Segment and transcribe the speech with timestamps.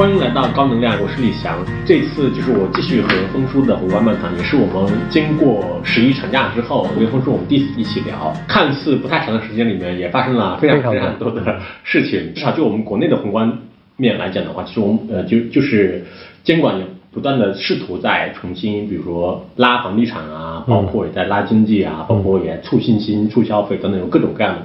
[0.00, 1.62] 欢迎来到高能量，我是李翔。
[1.84, 8.34] 这次就是我继续和峰叔的宏观漫谈，也是我们经过十一长假之后，我跟峰叔我们第一次一起聊。
[8.48, 12.32] 看似不太长的时间里面，也发生了非常非常多的事情。
[12.32, 13.58] 至少就我们国内的宏观
[13.98, 16.06] 面来讲的话，其实我们呃就就是
[16.44, 24.62] 监管也不断的试图在重新，比如说拉房地产啊，包括也在拉经济啊，包括也促信心、促消费等等，有各种各样的。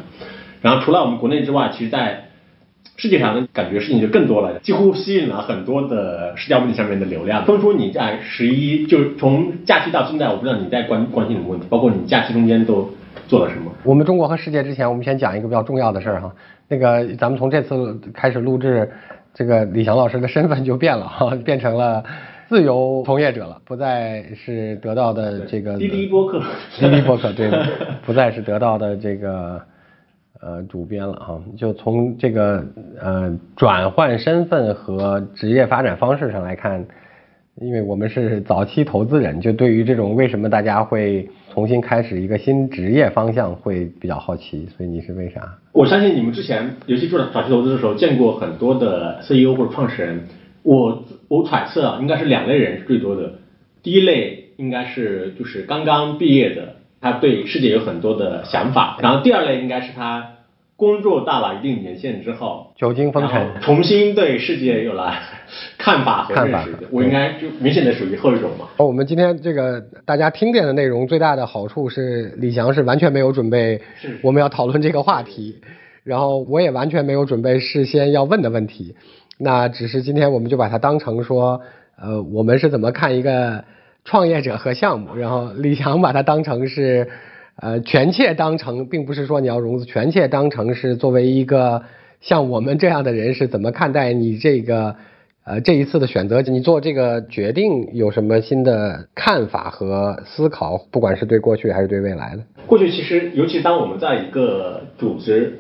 [0.61, 2.24] 然后除了我们国内之外，其实在
[2.97, 7.45] 世界上感觉事情就更多了，几乎吸引了很多的社交媒体上面的流量。
[7.45, 12.89] 都说你在十一，就从假期到现在，我不知道你在关关心什么问题，包括你假期中间都
[13.27, 13.69] 做了什么。
[13.83, 16.33] 我们中国和世界之前，我们先讲一个比较重要的事儿哈。
[16.69, 18.89] 那个咱们从这次开始录制，
[19.33, 22.01] 这个李翔老师的身份就变了哈，变成了
[22.47, 26.41] 自由从业者了，不再是得到的这个滴滴播客，
[26.79, 27.51] 滴滴播客对，
[28.05, 29.61] 不再是得到的这个。
[30.45, 32.63] 呃，主编了哈，就从这个
[33.01, 36.85] 呃转换身份和职业发展方式上来看，
[37.59, 45.57] 因为我们是早期投资人，就对于这种为什么大家会重新开始一个新职业方向会比较好奇，所以你是为啥？
[45.71, 50.27] 我相信你们之前尤其做早期投资的时候，见过很多的 CEO 或者创始人，
[50.61, 53.39] 我我揣测啊，应该是两类人是最多的，
[53.81, 60.33] 第一类应该是就是刚刚毕业的，他对世界有很多的想法，然后第二类应该是他。
[60.77, 65.13] 工作到了一定年限之后，久经风尘，重新对世界有了
[65.77, 66.75] 看法和认识。
[66.91, 68.67] 我应该就明显的属于后一种嘛。
[68.77, 73.81] 我们今天这个大家听见的内容最大的好处是，李翔是完全没有准备
[74.21, 75.61] 我们要讨论这个话题，
[76.03, 78.95] 然后我也完全没有准备事先要问的问题。
[79.37, 81.61] 那只是今天我们就把它当成说，
[81.97, 83.63] 呃，我们是怎么看一个
[84.03, 87.07] 创业者和项目，然后李翔把它当成是。
[87.57, 91.83] 呃，权切当成，并不是说你要融资，权切当成是作为一个
[92.19, 94.93] 像我们这样的人是怎么看待你这个
[95.45, 96.41] 呃这一次的选择？
[96.41, 100.77] 你做这个决定有什么新的看法和思考？
[100.91, 102.43] 不管是对过去还是对未来的。
[102.67, 105.59] 过去其实，尤其当我们在一个组织，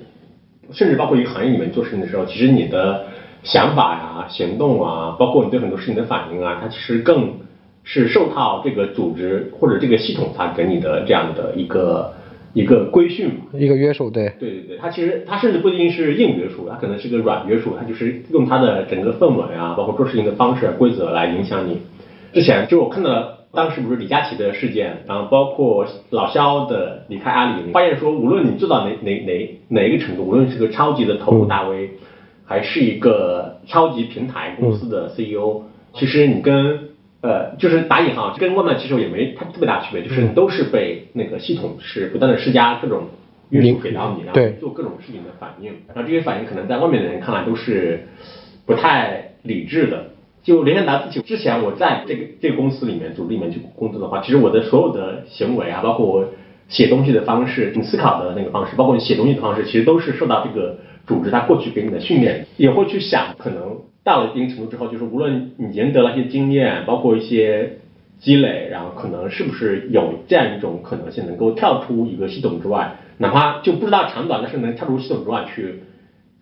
[0.71, 3.05] 甚至包括一个行业里面做事情的时候，其实你的
[3.43, 7.44] 想法呀、行动啊，包括你对很多事情的反应啊，它其实更。
[7.85, 12.13] 是受到这个组织或者这个系统它给你的这样的一个
[12.53, 21.79] 一个规训嘛，一个约束，对，对对对，它其实它甚至不一定是硬约束，它可能是个软约束，它就是用它的整个氛围啊，包括做事情的方式、规则来影响你。
[22.33, 31.91] 之前就我看到当时不是李佳琦的事件，然后包括老肖的离开阿里，发现说无论你做到哪哪哪哪一个程度，无论是个超级的头部大 V，
[32.45, 35.61] 还是一个超级平台公司的 CEO，
[35.93, 36.79] 其实你跟
[37.25, 43.07] 呃，就是打引号，跟外卖骑手也没太特别大区别，就是都是被那个系统是不断的施加各种
[43.49, 48.07] 约束给到你，然后做各种事情的反应，然后这些反应可能在外面的人看来都是
[48.67, 50.11] 不太理智的。
[50.43, 56.27] 就联想达自己之前我在这个这个公司里面组织里面去工作的话，其实我的所有的行为啊，包括我
[56.69, 63.77] 写东西的方式、你思考的那个方式，包括你写东西的方式，其实都是受到这个组织它过去给你的训练，也会去想可能。
[64.05, 67.79] 到了一定程度之后，就是无论你赢得了一些经验，包括一些
[68.19, 75.81] 积累，然后可能是不是有这样一种可能性，能够跳出一个系统之外，哪怕就不知道长短，但是能跳出系统之外去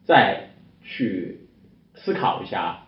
[0.03, 0.49] 再
[0.83, 1.39] 去
[1.95, 2.79] 思考一下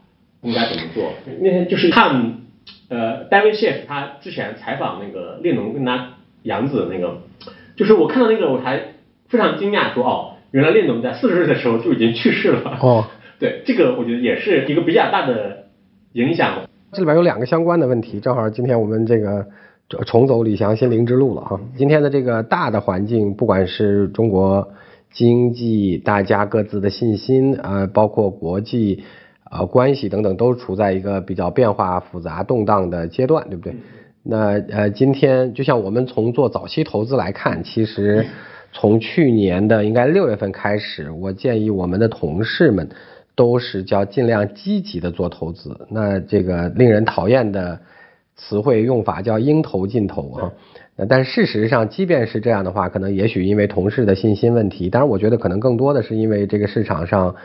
[0.42, 1.14] 应该怎么做。
[1.40, 2.42] 那天就是看
[2.90, 7.22] 呃，David Chef 他之前采访那个列侬跟他杨子那个，
[7.78, 8.96] 就是我看到那个我还
[9.30, 12.78] 非常惊讶，说哦，原来列侬在四十岁的时候就已经去世了。
[12.82, 13.08] 哦。
[13.40, 15.66] 对，这个我觉得也是一个比较大的
[16.14, 16.70] 影响。
[16.92, 19.46] 这里边有两个相关的问题，正好今天我们这个
[20.06, 21.60] 重走李翔心灵之路了哈。
[21.76, 24.70] 今天的这个大的环境，不管是中国
[25.12, 29.04] 经济，大家各自的信心啊，包括国际
[29.44, 33.76] 啊关系等等，都处在一个比较变化复杂、动荡的阶段，对不对？
[34.24, 38.26] 那呃，今天就像我们从做早期投资来看，其实
[38.72, 42.88] 从去年的应该六月份开始，我建议我们的同事们。
[43.36, 47.80] 都是叫尽量积极的做投资，那这个令人讨厌的
[48.36, 50.52] 词汇用法叫应投尽投啊。
[51.10, 57.36] 但事实上，即便是这样的话，可能也许因为同事的信心问题，当然我觉得可能更多的是因为这个市场上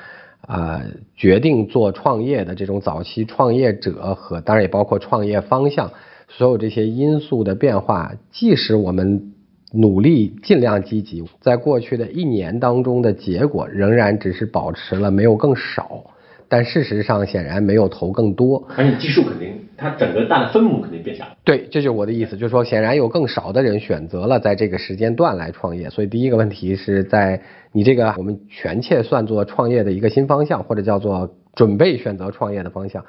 [0.42, 0.80] 啊
[1.16, 5.90] 决定做创业的这种早期创业者和当然也包括创业方向，
[6.28, 9.32] 所有这些因素的变化，即使我们。
[9.72, 16.04] 努力尽量积极，在过去的一年当中的结果仍然只是保持了没有更少，
[16.48, 18.66] 但事实上显然没有投更多。
[18.76, 21.24] 而且基数肯定，它整个大的分母肯定变小。
[21.44, 25.90] 对，这就是我的意思，就是说显然有更少的人选择了在这个时间段来创业。
[25.90, 27.40] 所以第一个问题是在
[27.72, 31.34] 你这个我们全切算作创业的一个新方向，或者叫做。
[31.56, 33.04] 准备选择创业的方向。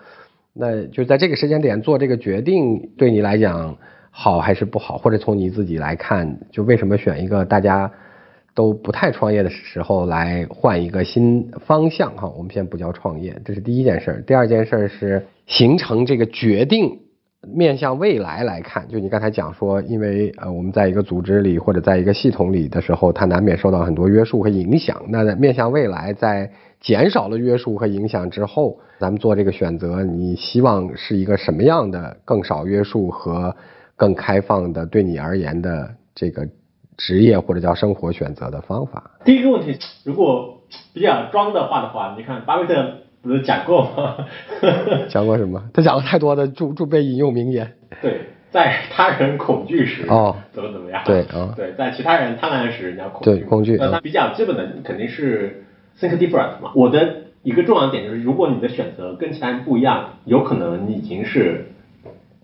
[0.51, 3.77] 那就在这个时间点做这个决定，对你来讲
[4.11, 4.97] 好还是不好？
[4.97, 7.91] 或者从你自己来看，就为什么选一个大家
[8.53, 12.13] 都不太创业的时候来换一个新方向？
[12.15, 14.23] 哈，我们先不叫创业，这是第一件事。
[14.27, 16.99] 第二件事是形成这个决定。
[17.55, 25.01] 面向未来来看，就你刚才讲说，因为呃我们在一个组织里或者在一个系统里的时候，它难免受到很多约束和影响。
[25.07, 33.55] 那在面向未来，在减少了约束和影响之后，咱们做这个选择，你希望是一个什么样的更少约束和
[34.01, 36.47] 更开放的对你而言的这个
[36.97, 39.11] 职业或者叫生活选择的方法？
[39.23, 40.57] 第一个问题，如果
[40.91, 42.93] 比较装的话的话，你看巴菲特。
[43.23, 44.25] 不是讲过吗？
[45.07, 45.61] 讲过什么？
[45.75, 47.71] 他讲了太多的著著被引用名言。
[48.01, 51.03] 对，在他人恐惧时，哦，怎么怎么样？
[51.05, 53.39] 对啊，对，在其他人贪婪时，你要恐惧。
[53.39, 53.77] 对，恐惧。
[53.79, 55.63] 那他比较基本的肯定是
[55.99, 56.71] think different 嘛。
[56.73, 61.70] 我的一个重要点就是，如果你的选择跟其他人不一样，有可能你已经是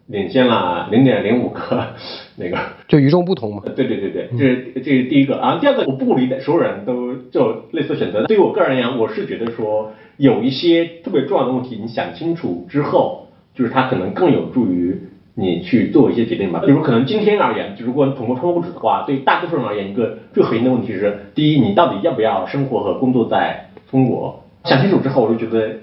[0.07, 1.87] 领先了零点零五个
[2.35, 2.57] 那个。
[2.87, 3.61] 就与众不同嘛。
[3.75, 5.59] 对对对对，这是这是第一个啊。
[5.61, 8.25] 第二个，我不理解所有人都做类似选择。
[8.25, 9.91] 对于我个人而言，我是觉得说。
[10.17, 14.99] 有一些特别重要的问题，你想清楚之后，就是它可能更有助于
[15.35, 16.59] 你去做一些决定吧。
[16.65, 24.43] 比如可能今天而言，就如果通过窗户纸的话，对大多数人而言，一个最核心的问题是：第一，你到底要不要生活和工作在中国？
[24.63, 25.75] 想清楚之后，我就觉得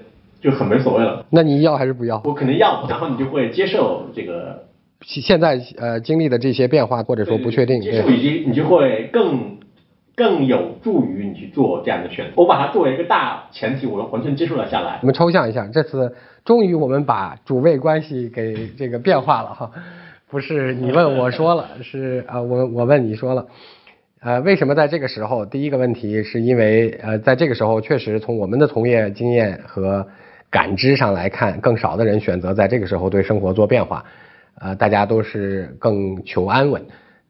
[0.45, 1.25] 就很没所谓了。
[1.29, 2.21] 那你要还是不要？
[2.23, 4.63] 我肯定要，然后你就会接受这个
[5.01, 7.81] 现在呃经历的这些变化，或者说不确定。
[7.81, 9.55] 接受以及你就会更。
[10.17, 12.31] 更有助于你去做这样的选择。
[12.37, 14.99] 我把它作为一个大前提，我完全接受了下来。
[15.01, 16.15] 我们抽象一下，这次
[16.45, 19.69] 终于我们把主谓关系给这个变化了哈，
[20.29, 23.45] 不是你问我说了，是啊我我问你说了，
[24.21, 25.45] 呃为什么在这个时候？
[25.45, 30.07] 第一个问题是因为呃在这个时候确实从我们的从业经验和
[30.55, 34.05] 感知上来看，更少的人选择在这个时候对生活做变化，
[34.61, 36.81] 呃大家都是更求安稳。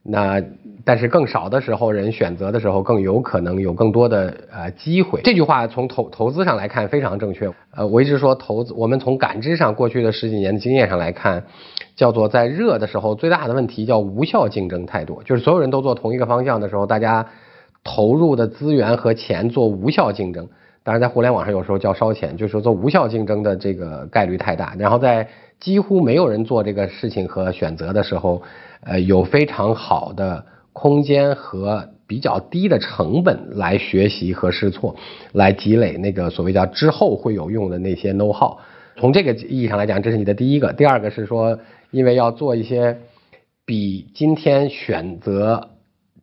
[0.03, 0.39] 那
[0.83, 5.21] 但是更少的时候，人选择的时候更有可能有更多的呃机会。
[5.23, 7.51] 这句话从投投资上来看非常正确。
[7.75, 11.43] 呃，我一直说投资，我们从感知上过去的十几年的经验上来看，
[11.95, 17.25] 叫做在热的时候最大的问题叫无效竞争太多，就是所有人都做同一个方向的时候，大家
[17.83, 20.47] 投入的资源和钱做无效竞争。
[20.85, 24.73] 当然在互联网上有时候叫烧钱，就是说做无效竞争的这个概率太大。
[24.79, 25.27] 然后在
[25.59, 28.41] 几乎没有人做这个事情和选择的时候。
[28.87, 34.95] 呃，有非常好的空间和比较低的成本来学习和试错，
[35.31, 38.59] 来积累那个所谓叫之后会有用的那些 know how。
[38.95, 40.71] 从这个意义上来讲，这是你的第一个。
[40.71, 41.57] 第二个是说，
[41.89, 42.99] 因为要做一些
[43.65, 45.69] 比今天选择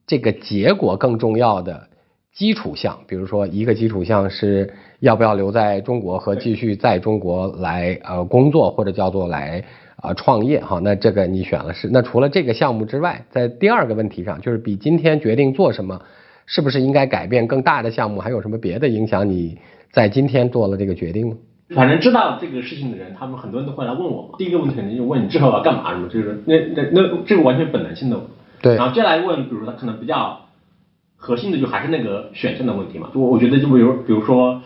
[0.07, 1.89] 这个结果更重要的
[2.35, 9.65] 基础项，比如说一个基础项是要不要留在中国和继续在中国来呃工作，或者叫做来。
[9.97, 11.89] 啊，创业哈，那这个你选了是。
[11.93, 16.01] 那除了这个项目之外，在第二个问题上，就是比今天决定做什么，
[16.45, 18.21] 是不是应该改变更大的项目？
[18.21, 19.31] 还有什么别的影响？
[19.31, 19.57] 你
[19.93, 21.37] 在今天做了这个决定吗？
[21.77, 24.31] 反正知道这个事情的人，他们很多人都会来问我嘛。
[24.39, 28.21] 第一个问题肯定就问你之后要干嘛什么，就是那那那这个完全本能性的。
[28.61, 28.75] 对。
[28.75, 30.41] 然后接下来问，比如说他可能比较
[31.23, 33.09] 核心的，就还是那个选项的问题嘛。
[33.15, 34.61] 就我我觉得，就比如比如说。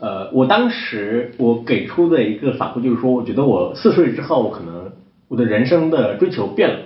[0.00, 4.92] 呃，我当时我给出的一个反馈就是说，我觉得我四十岁之后，可能
[5.28, 6.76] 我的人生的追求变了，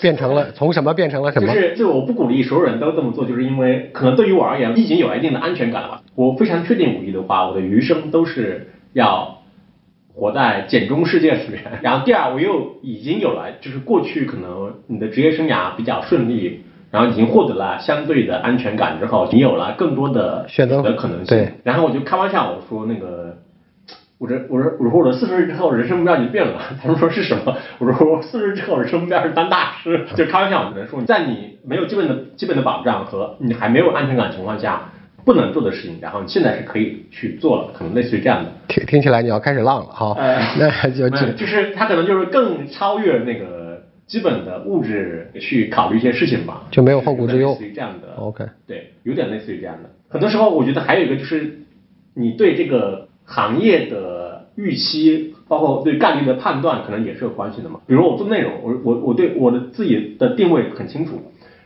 [0.00, 1.46] 变成了 从什么变成了什么？
[1.46, 6.02] 就是就我不鼓励所有人都这么做，就是因为可能对于我而言，已经有一定的安全感了吧。
[6.16, 9.42] 我非常确定武艺的话，我的余生都是要
[10.12, 11.62] 活在简中世界里面。
[11.82, 16.62] 然后第二，我又已经有了，就是过去可能你的职业生涯比较顺利。
[16.90, 21.26] 然后已经获得了相对的安全感之后，你有了更多的选择的可能性。
[21.26, 21.52] 对。
[21.62, 23.36] 然后我就开玩笑我说那个，
[24.18, 26.54] 我这我说我说我的四十岁之后人生目标已经变了。
[26.82, 27.56] 他们说是什么？
[27.78, 30.04] 我说我四十岁之后人生目标是当大师。
[30.16, 34.90] 就开玩笑，我只能说在你没有基本的基本的保障和你还没有安全感情况下
[35.24, 38.50] 不能做的事情，然后你现在是可以去做了，可能类似于这样的。
[38.68, 40.16] 听听起来你要开始浪了哈。
[40.58, 43.59] 那就就 就是他可能就是更超越那个。
[44.10, 48.20] 基本的物质去考虑一些事情吧，就没有后顾之忧，类似于这样的。
[48.20, 49.90] OK，对，有点类似于这样的。
[50.08, 51.60] 很多时候，我觉得还有一个就是，
[52.14, 57.78] 你对这个行业的预期，包括对概率的判断，可能也是有关系的嘛。
[57.86, 61.12] 比如我做内容，我我我对我的自己的定位很清楚，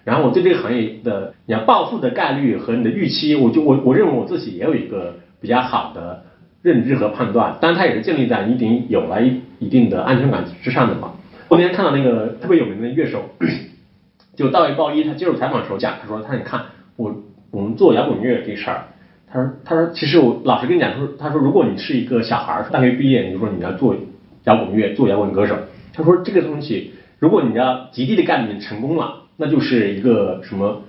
[0.04, 6.24] 然后我对这个行业的你要暴富的概率和你的预期，我就我我认为我自己也有一个比较好的
[6.60, 11.14] 认知和判断，当然它也是建立在你已经有了一一定的安全感之上的嘛。
[11.54, 13.30] 昨天看到那个特别有名的乐手，
[14.34, 16.62] 就大卫鲍伊，他接受采访的时候讲，他说他你看
[16.96, 17.14] 我
[17.52, 18.86] 我们做摇滚乐这事儿，
[19.30, 23.94] 他说他说其实我老实跟你讲，他说他说如果你是一个小孩儿，大学毕业，你就说你要做
[24.42, 25.56] 摇滚乐，做摇滚歌手，
[25.92, 30.82] 他说这个东西，如果你要极低的干，你成功了，那就是一个什么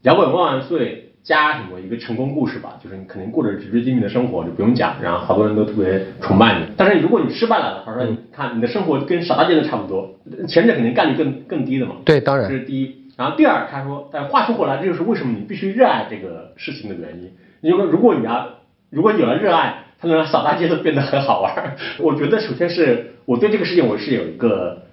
[0.00, 1.07] 摇滚万万岁。
[1.28, 6.64] 加什么一个成功故事吧，就是你肯定过着纸醉金迷的生活，就不用讲，然后好多人都特别崇拜你。
[6.74, 10.14] 但是如果你失败了，他说你看你的生活跟傻大街的差不多，
[10.48, 11.96] 前者肯定概率更更低的嘛。
[12.06, 12.94] 对，当然这是第一。
[13.18, 17.30] 然后第二，他说，但话说回来，这就是为什么你必须热爱这个事情的原因。
[17.60, 18.48] 因为如果你要，
[18.88, 21.76] 如果有了热爱，它能让扫大街都变得很好玩。
[21.98, 24.84] 我觉得首先是我对这个事情我是有一个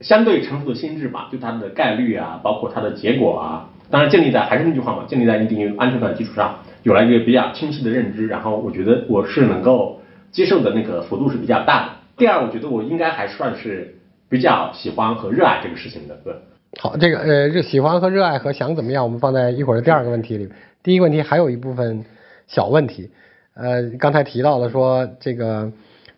[0.00, 3.68] 相对成熟的心智吧，对它的概率啊，包括它的结果啊。
[3.90, 10.00] 当然，建立在还是那句话嘛，建立在一定安全感的基础上，有了一个比较清晰的认知，然后我觉得我是能够
[10.32, 11.92] 接受的那个幅度是比较大的。
[12.16, 13.94] 第二，我觉得我应该还算是
[14.28, 16.16] 比较喜欢和热爱这个事情的。
[16.24, 16.34] 对，
[16.80, 20.48] 好，这个呃，热喜欢和热爱和想怎么样，我们放在一会儿的第二个问题里。
[20.82, 22.04] 第一个问题还有一部分
[22.46, 23.10] 小问题，
[23.54, 25.70] 呃，刚才提到了说这个。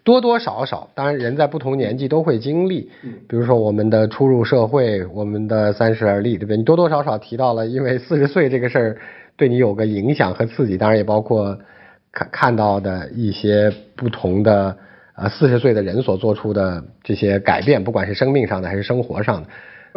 [0.09, 2.91] 多多少少，当然人在不同年纪都会经历，
[3.29, 6.57] 比如说我们的初入社会，我们的三十而立，对不对？
[6.57, 8.97] 你多多少少提到了，因为四十岁这个事儿
[9.37, 11.59] 对你有个影响和刺激，当然也包括
[12.11, 14.75] 看看到的一些不同的
[15.15, 19.49] 呃四十岁的人所做出的这些改变，不管是生命上的还是生活上的。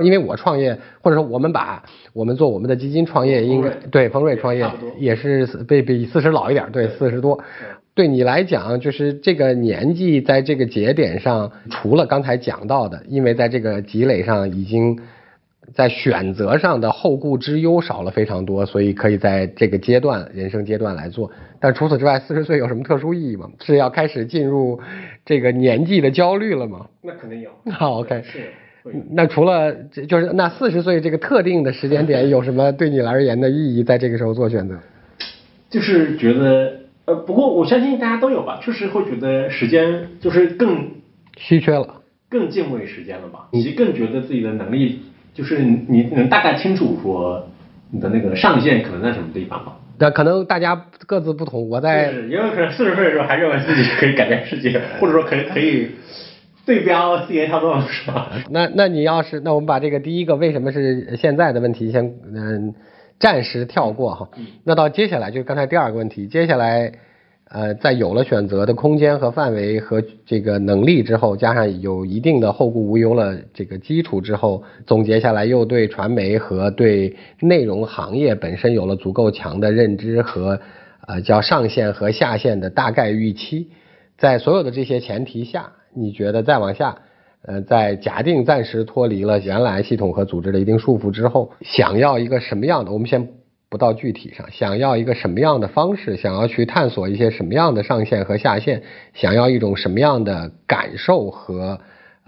[0.03, 7.39] 因为我创业，或者说我们把我们做我们的基金创业，应该对丰瑞创业也是比比四十老一点，对四十多。
[8.01, 14.97] 对你来讲，就是这个年纪，在这个节点上，除了刚才讲到的，因为在这个积累上已经
[15.75, 21.29] 在选择上的后顾之忧少了非常多，所以可以在这个阶段人生阶段来做。
[21.59, 23.47] 但除此之外，四十岁有什么特殊意义吗？
[23.63, 24.79] 是要开始进入
[25.23, 26.87] 这个年纪的焦虑了吗？
[27.03, 27.51] 那肯定有。
[27.71, 28.23] 好，OK。
[28.23, 28.39] 是。
[29.11, 29.71] 那除了
[30.07, 33.83] 就是那四十岁这个特定的时间点，有什么对你而言的意义？
[33.83, 34.75] 在这个时候做选择，
[35.69, 36.80] 就是觉得。
[37.05, 40.91] 呃，不过我相信大家都有吧，确实会觉得时间就是更
[41.35, 45.01] 稀缺了，更敬畏时间了吧，以及更觉得自己的能力，
[45.33, 47.47] 就是你能大概清楚说
[47.89, 49.77] 你的那个上限可能在什么地方吧。
[49.97, 55.89] 那可能大家各自不同，我在也有可能四十岁的时候还认为自己可以改变世界，或者说可以可以
[56.65, 58.31] 对标字节跳动，是吧？
[58.51, 62.75] 那那你要是那我们把这个第一个为什么是现在的问题先嗯。
[63.21, 64.29] 暂时跳过哈，
[64.65, 66.91] 那到接下来就是刚才第二个问题，接下来，
[67.49, 80.59] 呃，在有了选择的空间和范围和这个能力之后，加上有一定的后顾无忧了这个基础之后，总结下来又对传媒和对内容行业本身有了足够强的认知和
[81.07, 83.69] 呃叫上限和下限的大概预期，
[84.17, 86.97] 在所有的这些前提下，你觉得再往下？
[87.43, 92.91] 呃，在假定暂时脱离了原来系统和组织的一定束缚之后，想要一个什么样的？
[92.91, 93.29] 我们先
[93.67, 96.17] 不到具体上，想要一个什么样的方式？
[96.17, 98.83] 想要去探索一些什么样的上限和下限？
[99.15, 101.79] 想要一种什么样的感受和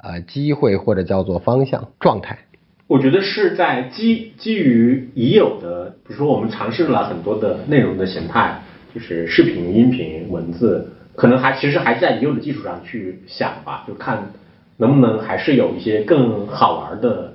[0.02, 2.40] 呃机会或者叫做方向状态？
[2.88, 8.62] 我觉得是在基基于已有的，比如说我们尝试了很多的内容的形态，
[8.96, 14.32] 就是视频、音频、文字，可能还其实还在已有的基础上去想吧，就看。
[14.78, 17.34] 能不能还是有一些更好玩的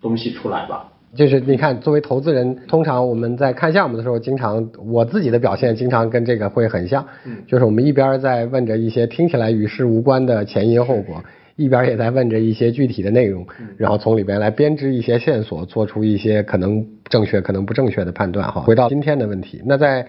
[0.00, 0.92] 东西出来吧？
[1.14, 7.06] 就是你看，作为投资人，通常我们在看项目的时候，经常我自己的表现经常跟这个会很像，
[7.46, 11.24] 就是我们一边在问着一些听起来与事无关的前因后果，
[11.56, 13.46] 一边也在问着一些具体的内容，
[13.78, 18.52] 然后从里边来编织一些线索，做出一些可能正确、可能不正确的判断。
[18.52, 20.06] 哈，回到今天的问题，那在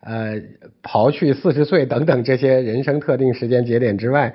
[0.00, 0.40] 呃
[0.84, 4.32] 刨去四十岁等等这些人生特定时间节点之外。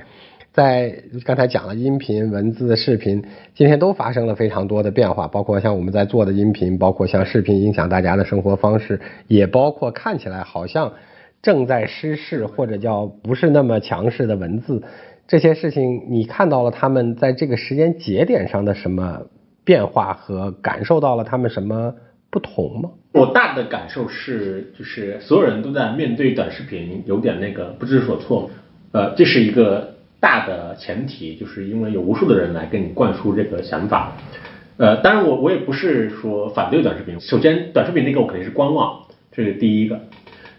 [0.53, 0.93] 在
[1.24, 3.24] 刚才讲了音频、文字、视频，
[3.55, 10.91] 今天都发生了非常多的变化，包括像我们在做的音频，包括像视频影响大家的生活方式，也包括看起来好像
[11.41, 14.84] 正在失势或者叫不是那么强势的文字，
[15.25, 19.22] 这些事情你看到了他们在这个时间节点上的什么
[19.63, 21.96] 变化和感受到了他们什么
[22.29, 22.89] 不同吗？
[23.13, 28.50] 我大的感受是，就是所有人都在面对短视频有点那个不知所措，
[28.91, 29.90] 呃，这是一个。
[30.21, 34.15] 大的前提就是因为有无数的人来跟你灌输这个想法，
[34.77, 39.01] 呃，当然我我也不是说反对短视频，首先短视频那个我肯定是观望，
[39.31, 40.01] 这是第一个，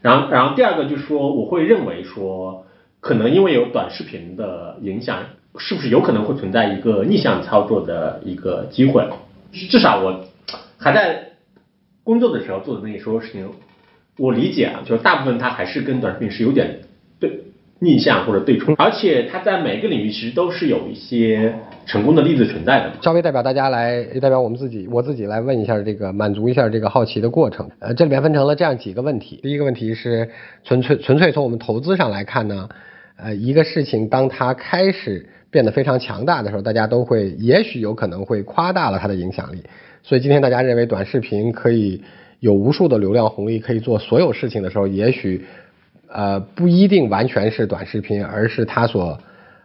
[0.03, 2.67] 然后然后第二个就是说我会认为说
[2.99, 5.21] 可能因为有短视频的影响，
[5.59, 9.09] 是不是有可能会存在一个逆向操作的一个机会？
[9.71, 10.25] 至少我
[10.77, 11.35] 还在
[12.03, 13.49] 工作的时候做的那一说事情，
[14.19, 16.81] 我理解啊，就是大部分它还是跟短视频是有点。
[17.83, 21.53] 逆向或者对冲，而且它在每个领域其实都是有一些
[21.85, 22.93] 成功的例子存在的。
[23.03, 27.69] 稍微代表大家来，代表我们自己，我自己来问一下这个，满足一下这个好奇的过程。
[27.81, 29.41] 呃，这里面分成了这样几个问题。
[29.43, 30.31] 第一个问题是
[30.63, 32.69] 纯粹纯粹从我们投资上来看呢，
[33.17, 39.61] 呃，一个事情当它开始变得非常强大的时候，大家都会也许有可能会夸大了它的影响力。
[40.05, 42.01] 所以今天大家认为短视频可以
[42.39, 45.45] 有无数的流量红利，可以做所有事情的时候，也许
[46.13, 49.19] 呃不一定完全是短视频，而是它所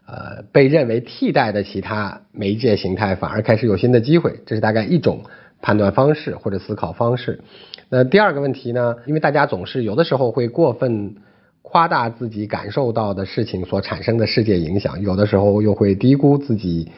[0.05, 4.39] 呃被认为替代的其他媒介形态反而开始有新的机会。
[4.45, 5.21] 这是大概一种
[5.61, 7.41] 判断方式或者思考方式。
[7.89, 8.95] 那第二个问题呢？
[9.05, 11.15] 因为大家总是有的时候会过分
[11.61, 16.91] 夸大自己感受到的事情所产生的世界影响，有的时候又会低估自己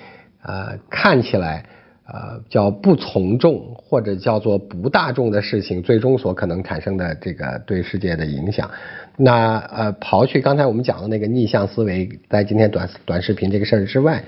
[0.44, 1.65] 呃看起来。
[2.12, 8.68] 呃，叫不从众或者叫做不大众的事情，最终所可能产生的这个对世界的影响。
[9.16, 14.24] 那呃，刨去刚才我们讲的那个逆向思维，在今天短短视频这个事儿之外，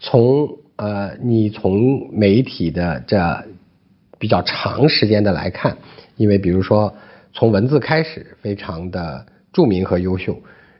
[0.00, 3.44] 从呃你从媒体的这
[4.18, 5.76] 比较长时间的来看，
[6.16, 6.92] 因为比如说
[7.32, 10.36] 从文字开始非常的著名和优秀，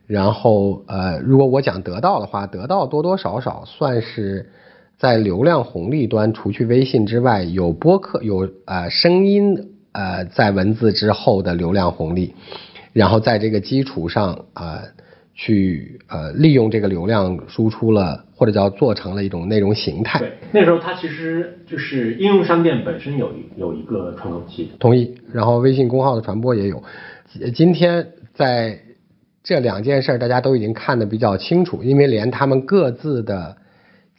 [0.09, 4.51] 然后呃，如果我讲得到的话，得到多多少少算是。
[5.01, 12.35] 在流量红利端，除去微信之外，有播客，有呃声音，呃在文字之后的流量红利，
[12.93, 14.83] 然后在这个基础上啊，
[15.35, 20.19] 去呃利用这个流量输出了，或者叫做成了一种内容形态。
[20.19, 24.71] 对，那时候它其实就是应用商店本身有一有一个传统期。
[24.79, 25.15] 同意。
[25.33, 26.83] 然后微信公号的传播也有。
[27.55, 28.79] 今天在
[29.43, 33.57] 这两件事大家都已经看得比较清楚，因为连他们各自的。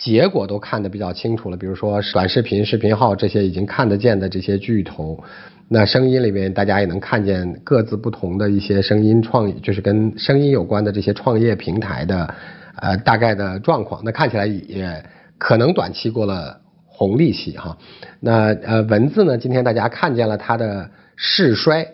[0.03, 5.23] 结果都看得比较清楚了，比如说短视频、视频号这些已经看得见的这些巨头，
[5.67, 12.33] 那声音里面大家也能看见各自不同的一些声音创，就是跟声音有关的这些创业平台的
[12.77, 15.05] 呃大概的状况，那看起来也
[15.37, 17.77] 可能短期过了红利期哈。
[18.19, 21.87] 那呃文字呢，今天大家看见了它的势衰，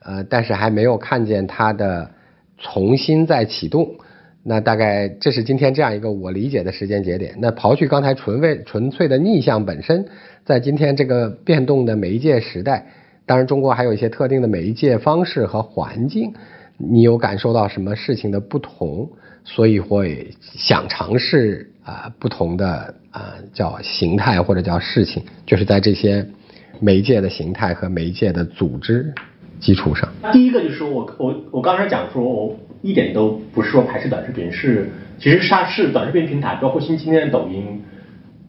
[0.00, 2.10] 呃但是还没有看见它的
[2.58, 3.88] 重新再启动。
[4.44, 7.32] 那大概这是今天这样一个我理解的时间节点。
[7.38, 10.04] 那刨去刚才纯为纯粹的逆向本身，
[10.44, 12.84] 在今天这个变动的媒介时代，
[13.24, 16.34] 当然中国还有一些特定的媒介方式和环境，
[16.76, 19.08] 你有感受到什么事情的不同，
[19.44, 26.26] 所以会想尝试啊不同的啊叫形态或者叫事情，就是在这些
[26.80, 29.14] 媒介的形态和媒介的组织
[29.60, 30.08] 基础上。
[30.32, 32.56] 第一个就是我我我刚才讲说我。
[32.82, 37.82] 一点都不是说排斥短视频，是其实它是短视频平台，包括新今天的抖音，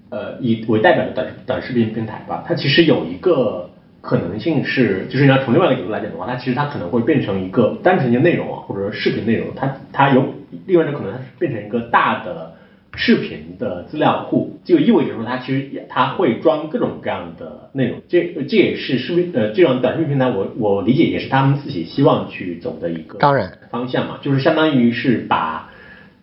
[0.09, 3.69] 呃，以为代表的短短视频平台吧，它其实有一个
[4.01, 10.25] 可能性是，就是你要从另外一个角度来讲的话，它其实它可能会变成一个单纯的内容啊，或者说视频内容，它它有
[10.65, 12.53] 另外一种可能，它是变成一个大的。
[12.95, 23.57] 视频的资料库就意味着说，它其实它会装各种各样的内容，这这也是视频呃这种短视频平台，我我理解也是他们自己希望去走的一个当然。
[23.71, 25.71] 方向嘛，就是相当于是把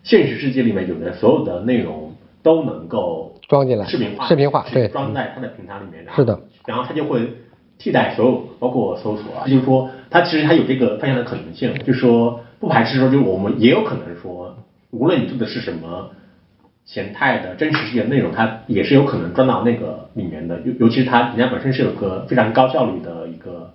[0.05, 7.21] 现实世界里面有的所有的内容都能够装进来，视频化，视频化，对，装在它的平台里面，是的，然后它就会
[7.79, 14.57] 替代所有包括搜索啊，就是说它其实它有这个方向的可能性，就是说不排斥说，就我们也有可能说，
[14.93, 16.11] 无论你做的是什么。
[16.85, 20.61] 形态的真实世界内容，它也是有可能装到那个里面的。
[20.65, 23.75] 尤尤其是它人家本身是有个非常高效率的一个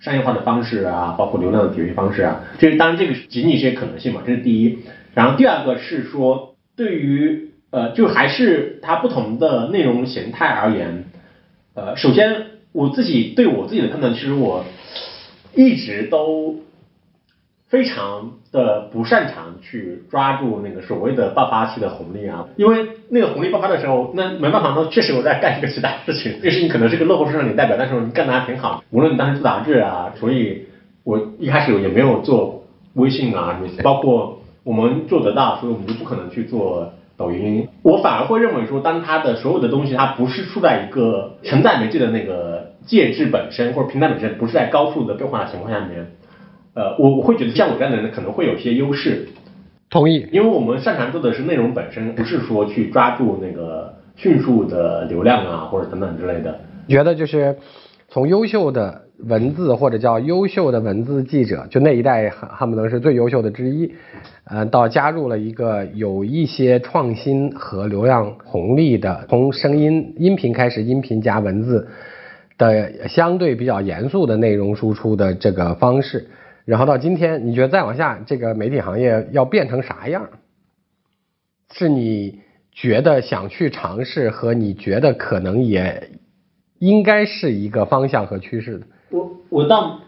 [0.00, 2.40] 商业化的方式啊，包括流量的解决方式啊。
[2.58, 4.78] 这当然这个仅仅是可能性嘛，这是第一。
[5.14, 11.04] 然后第二个是说，对于呃，就还是它不同的内容形态而言，
[11.74, 14.64] 呃，首先我自己对我自己的判断，其实我
[15.54, 16.60] 一直都。
[17.68, 28.84] 非常的不擅长去抓住那个所谓的爆发期的红利啊，因为那个红利爆发的时候，那没办法，那确实我在干一个其他事情， 这个事情可能是个落后市场里代表，但是你干的还挺好。
[28.90, 30.66] 无论你当时做杂志啊，所以
[31.02, 37.66] 我一开始也没有做微信啊，包括我们做得到，所以我们就不可能去做抖音。
[37.82, 46.12] 我反而会认为说，当它的所有的东西，它不是处在一个承载媒介的那个介质本身或者平台本身不是在高速的变化的情况下面。
[46.76, 49.26] 呃，我我会觉得像我这样的人可能会有一些优势，
[49.88, 56.60] 同意，因为我们擅长做的是内容本身，不是说去抓住那个迅速的流量啊或者等等之类的。
[56.86, 57.56] 觉得就是
[58.10, 63.94] 从优秀的文字或者叫优秀的文字记者，就那一代恨恨不得是最优秀的之一，
[64.44, 71.88] 呃，到加入了一个有一些创新和流量红利的，从声音音频开始，音频加文字
[72.58, 76.28] 的相对比较严肃的内容输出的这个方式。
[76.66, 80.28] 然后到今天，你觉得再往下，这个媒体行业要变成啥样？
[81.72, 82.40] 是你
[82.72, 86.10] 觉得想去尝试和你觉得可能也
[86.78, 88.86] 应该是一个方向和趋势的？
[89.10, 90.00] 我我倒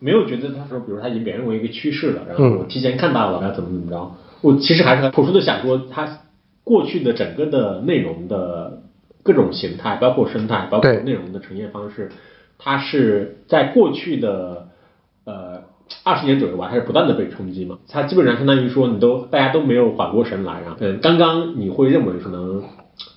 [0.00, 4.16] 没有觉得他说，比如他已经变成为一个趋势了，然后我提前看到了，然后怎么怎么着。
[4.40, 6.22] 我其实还是很朴素的想说，它
[6.64, 8.82] 过去的整个的内容的
[9.22, 12.10] 各种形态，包括生态，包括内容的呈现方式，
[12.58, 14.68] 它是在过去的呃
[16.02, 17.78] 二十年左右吧，它是不断的被冲击嘛。
[17.88, 22.62] 它基本上相当于说，你都大家都没有缓过神来，然后嗯，刚刚你会认为可能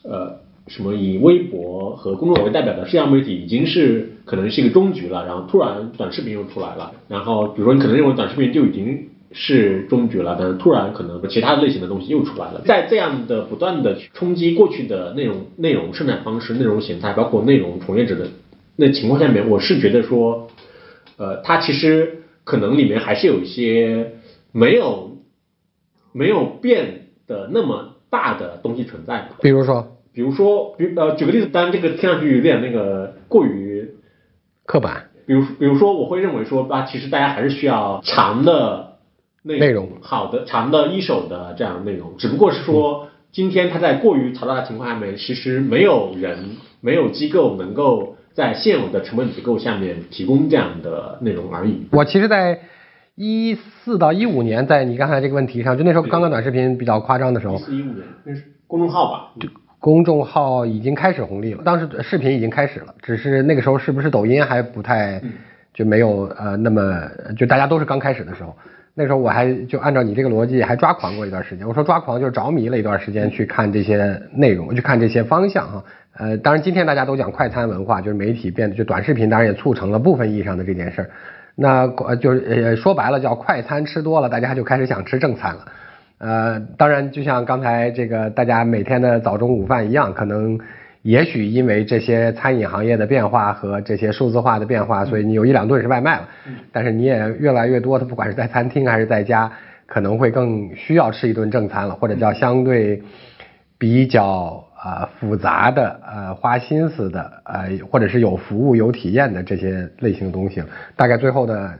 [0.03, 0.35] 呃
[0.67, 9.09] 什么以微博和公众为代表的社交媒体已经是可能是一个终局了，然后突然短视频又出来了，然后比如说你可能认为短视频就已经。
[9.35, 18.27] 是终局了，但是突然可能其他类型的东西又出来了，在这样的不断的冲击过去的内容、内容生产方式、内容形态，包括内容从业者的
[18.75, 20.49] 那情况下面，我是觉得说，
[21.17, 24.13] 呃，它其实可能里面还是有一些
[24.51, 25.17] 没有
[26.11, 29.29] 没有变的那么大的东西存在。
[29.41, 33.91] 比如说，比如说，比呃，举个例子，当然这个听上去有点那个过于
[34.65, 35.09] 刻板。
[35.25, 38.91] 比如，比如说，我会认为说啊，其实大家还是需要长的。
[39.45, 51.87] 内容好的长的一手的这样的内容，只不过是说今天它在过于嘈杂的情况下面，其实没有人没有机构能够在现有的成本结构下面提供这样的内容而已。
[51.91, 52.59] 我其实，在
[53.15, 59.31] 一四到一五年，在你刚才这个问题上，就那时候刚刚短视频比较夸张的时候，一四一五年那是公众号吧？
[59.39, 59.47] 就
[59.79, 65.21] 公众号已经开始红利了，当时视频已经开始了，只是那个时候是不是抖音还不太
[65.73, 67.01] 就没有呃那么
[67.37, 68.55] 就大家都是刚开始的时候。
[68.95, 71.67] 那时候我还就按照你这个逻辑还抓狂过一段时间。
[71.67, 75.83] 我说抓狂就是着迷了一段时间去看这些内容，去看这些方向哈。
[76.17, 81.09] 呃，当然今天大家都讲快餐文化，就是媒体变得就短视频，当然也促成了部分意义上的这件事儿。
[81.55, 85.65] 那就是呃说白了叫快餐吃多了，大家就开始想吃正餐了。
[86.19, 90.59] 呃，当然就像刚才这个大家每天的早中午饭一样，可能。
[91.05, 96.29] 也许因为这些餐饮行业的变化和这些数字化的变化，所以你有一两顿是外卖了。
[96.71, 99.51] 但是你也越来越多，的不管是在餐厅还是在家，
[99.85, 103.03] 可能会更需要吃一顿正餐了，或者叫相对
[103.77, 110.61] 比较呃复杂的呃花心思的呃或者是有服务有体验的这些类型的东西。
[110.95, 111.79] 大概最后的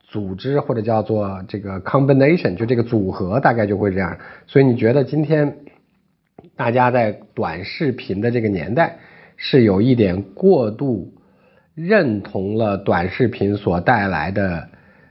[0.00, 4.16] 组织或者叫做这个 combination，就这个组合大概就会这样。
[4.46, 5.56] 所以你觉得今天？
[6.54, 8.96] 大家在短视频的这个年代，
[9.36, 11.12] 是有一点过度
[11.74, 14.66] 认同了短视频所带来的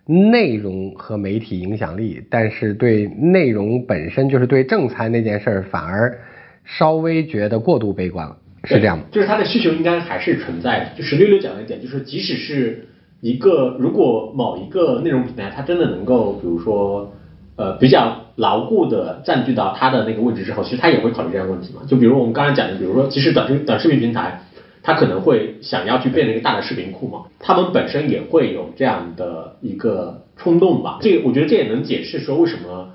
[0.05, 6.17] 内容和媒体影响力，但是对内容本身就是对正餐那件事，反而
[6.65, 9.05] 稍微觉得过度悲观了，是这样吗？
[9.11, 10.89] 就是它的需求应该还是存在的。
[10.97, 12.87] 就是六六讲的一点，就是即使是
[13.21, 17.13] 一个如果某一个内容平台，它真的能够，比如说。
[17.57, 21.83] 呃，比较牢固的占据到它的那个位置之后，其实它也会考虑这样的问题嘛。
[21.87, 24.41] 就比如我们刚才讲的，比如说，其实短视短视频平台，
[24.83, 30.99] 它可能会想要去变成一个大的视频库嘛，他们本身也会有这样的一个冲动吧。
[31.01, 32.89] 这个我觉得这也能解释说为什么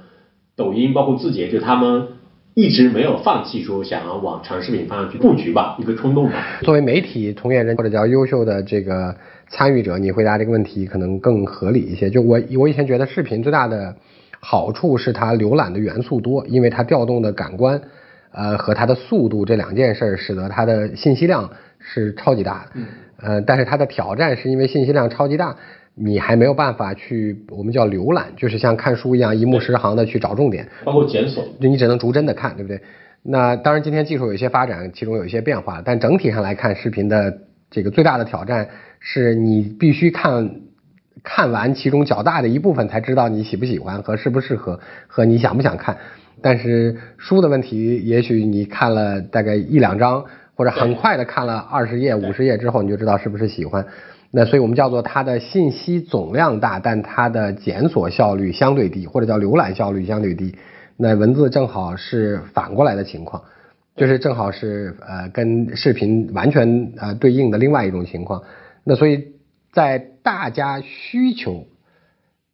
[0.57, 2.09] 抖音包括字节，就他们
[2.55, 6.35] 一直没有放弃说想要往长视频方向去布局吧，一个冲动吧。
[6.63, 9.15] 作为媒体从业人或者叫优秀的这个
[9.49, 12.11] 参与者，你回答这个问题可能更合理一些。
[12.11, 13.95] 就我我以前觉得视频最大的。
[14.43, 17.79] 好处是它浏览的元素多，因为它调动的感官，
[18.33, 22.81] 呃和它的速度这两件事，使得它的信息量是超级大的。
[23.23, 25.57] 呃，但是它的挑战是因为信息量超级大，
[25.95, 32.81] 你还没有办法去我们叫浏览，就是像看书一样一目十行的去找重点，包括检索，就你只能逐帧的看，对不对？
[33.23, 37.39] 那当然今天技术有一些发展，其中有一些变化，但整体上来看，视频的
[37.71, 40.51] 这个最大的挑战是你必须看。
[41.23, 45.99] 看完其中较大的一部分，才知道你喜不喜欢和适不适合和你想不想看。
[46.41, 50.25] 但是书的问题，也许你看了大概一两章，
[50.61, 53.87] 或者很快的看了二十页、五十页之后，你就知道是不是喜欢。
[54.31, 60.55] 那所以我们叫做它的信息总量大，但它的检索效率相对低，或者叫浏览效率相对低。
[60.99, 63.43] 那文字正好是反过来的情况，
[63.97, 68.43] 就是正好是呃跟视频完全呃对应的另外一种情况。
[68.85, 69.33] 那所以。
[69.73, 71.65] 在大家需求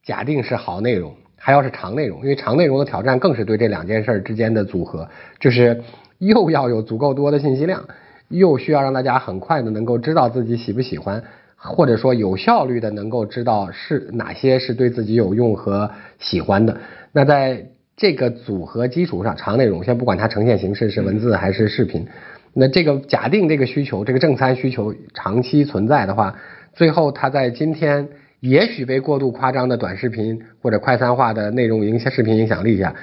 [0.05, 5.81] 假定是好内容，还要是长内容，因为长内容的挑战更是对这两件事之间的组合，就是
[6.19, 7.85] 又要有足够多的信息量，
[8.29, 11.23] 又需要让大家很快的能够知道自己喜不喜欢，
[11.55, 16.77] 或者说有效率的能够知道是哪些是对自己有用和喜欢的。
[17.11, 22.07] 那在这个组合基础上，长内容先不管它呈现形式是文字还是视频，
[22.53, 26.35] 那这个假定这个需求，这个正餐需求长期存在的话。
[26.73, 28.07] 最后，它在今天
[28.39, 32.93] 也许被过度夸张的短视频或者快餐化的内容影响视频影响力下，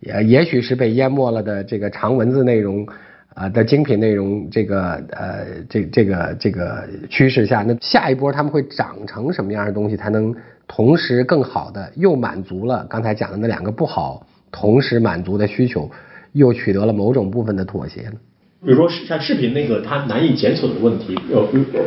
[0.00, 2.86] 也也许是被淹没了的这个长文字内容
[3.34, 10.34] 啊的精品内容这个呃这这个这个趋势下，那下一波他们会长成什么样的东西，才能
[10.66, 15.90] 同时更好的又满足了刚才讲的那两个不好同时满足的需求，
[16.32, 18.14] 又取得了某种部分的妥协呢？
[18.62, 21.42] 比如说像视频那个它难以检索的问题，呃，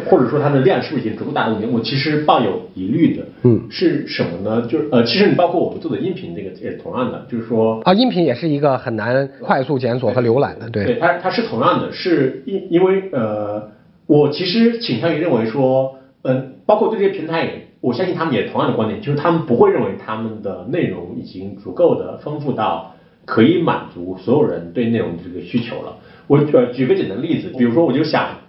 [0.10, 3.24] 或者说它的量是不是已经足够大的问题，我其实抱有疑虑的。
[3.44, 4.66] 嗯，是什么呢？
[4.68, 10.86] 就是呃，其实你包括我们做的音频这个也是同样的，就是说啊，音频也是一个很难快速检索和浏览的，对。
[10.86, 13.70] 对，它它是同样的，是因因为呃，
[14.08, 25.98] 我其实倾向于认为说，嗯，包括对这些平台也，我相信他们也同样的观点，就是他们不会认为他们的内容已经足够的丰富到可以满足所有人对内容的这个需求了。
[26.34, 28.40] 我呃举个简单的例子，比如说我就想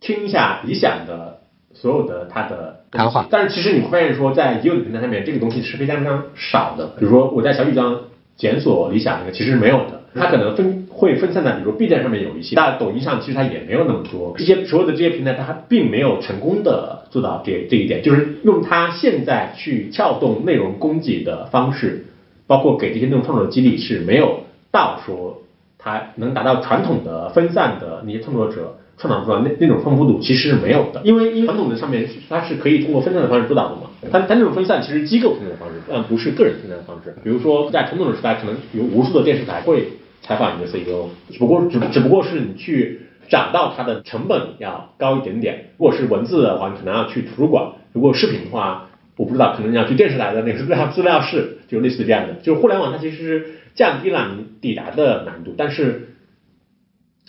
[0.00, 1.38] 听一下理想的
[1.72, 6.88] 所有的他的谈话，但是其实你会发现说在已有的平台上面这个东西是非常非常少的。
[6.98, 8.02] 比如说我在小宇宙
[8.36, 14.34] 检索理想那个其实是没有的，它可能分会分散在比如说 B 站上面有一些，但抖音上其实它也没有那么多。
[14.36, 22.04] 这些所有的这些平台它并没有成功的做到这这一点，就是用它现在去撬动内容供给的方式，
[22.46, 24.40] 包括给这些内容创作者激励是没有
[24.70, 25.38] 到说。
[25.82, 33.90] 它能达到传统的分散的那些创作者创造出来那那种丰富度其实是没有的，因为因为传统的上面它是可以通过分散的方式做到的嘛。
[34.12, 37.12] 它它那种分散其实机构分散的方式，但不是个人分散的方式。
[37.24, 39.88] 比如说在传统的时代，可能有无数的电视台会
[40.20, 45.70] 采访你的 CEO，只不过只只不过是你去找到它的成本要高一点点。
[45.78, 52.34] 如果是文字的话，你可能要去图书馆；如果视频的话，我不知道，可能你要去电视台的那个资料资料室，就类似这样的。
[52.34, 53.46] 就是互联网它其实。
[53.74, 56.14] 降低了你抵达的难度，但是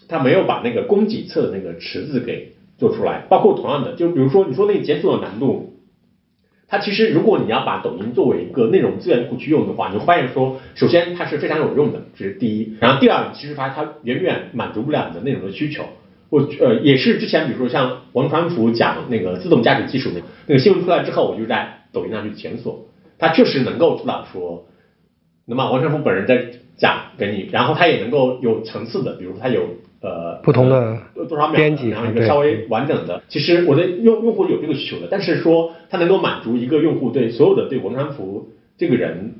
[0.07, 3.25] 它没有把那个供给侧的那个池子给做出来。
[3.29, 5.73] 包括同样的，就比如说你说那个检索的难度，
[6.67, 12.75] 它其实如果你要把抖音作为一个内容资源库去用的话，你会发现说，首先它是非常有用的，这是第一。
[12.79, 15.85] 然后第二，其实发现它远远满足不了你的内容的需求。
[16.29, 22.87] 我呃也是之前比如说像王传福讲那个自动驾驶技术那那个新闻出来之后，我就在抖音上去检索，
[23.19, 24.65] 它确实能够做到说。
[25.45, 26.45] 那么王传福本人在
[26.77, 29.61] 讲给你，然后他也能够有层次的，比如他有
[30.01, 33.21] 呃不同的多少秒，编辑，然后一个稍微完整的。
[33.27, 39.35] 其实我的用用户有这个需求的，但是说他能够满足一个用户对所有的对王传福这个人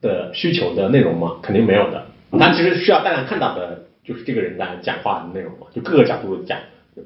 [0.00, 1.36] 的需求的内容吗？
[1.42, 2.06] 肯定没有的。
[2.38, 6.58] 他其实需要大量看到的就是这个人在讲话的内容嘛，就各个角度讲，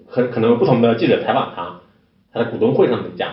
[0.08, 1.80] 可可能不同的记者采访他，
[2.32, 3.30] 他在股东会上面讲。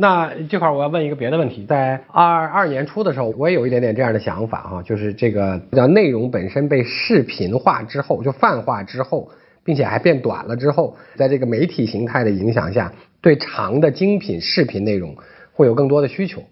[0.00, 9.28] 那这块我要问一个别的问题，在二二年初的时候，我也有一点点这样的想法哈，就是这个叫内容本身被视频化之后，就泛化之后，
[9.64, 15.16] 并且还变短了之后，在这个媒体形态的影响下，对长的精品视频内容
[15.52, 16.44] 会有更多的需求。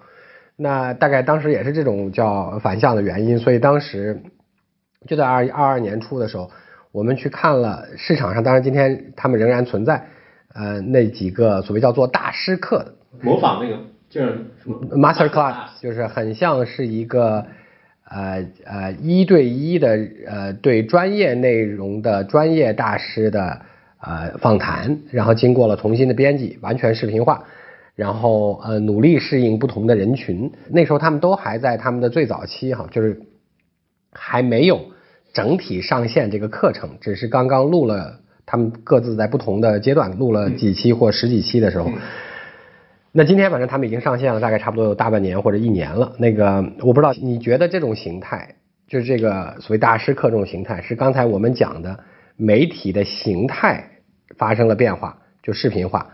[0.57, 4.21] 那大概当时也是这种叫反向的原因，所以当时
[5.07, 6.51] 就在二二二年初的时候，
[6.91, 10.05] 我们去看了市场上，当然今天他们仍然存在，
[10.53, 12.93] 呃，那几个所谓叫做大师课的。
[13.23, 14.39] 模仿那个就是
[14.93, 17.45] master class，就是很像是一个
[18.09, 23.61] 呃呃一对一的呃对专业内容的专业大师的
[24.01, 27.45] 呃访谈，然后经过了重新的编辑，完全视频化，
[27.97, 30.53] 然后呃努力适应不同的人群。
[30.71, 33.21] 那时候他们都还在他们的最早期哈，就是
[34.13, 34.81] 还没有
[35.33, 41.91] 整体上线这个课程，只是刚刚录了，他们各自在不同的阶段录了几期或十几期的时候。
[43.17, 46.13] 那今天反正他们已经上线了，大概差不多有大半年或者一年了。
[46.19, 51.99] 那个我不知道，你觉得这种形态，就是这个所谓大师课这种形态，是刚才我们讲的
[52.37, 53.89] 媒体的形态
[54.37, 56.11] 发生了变化，就视频化，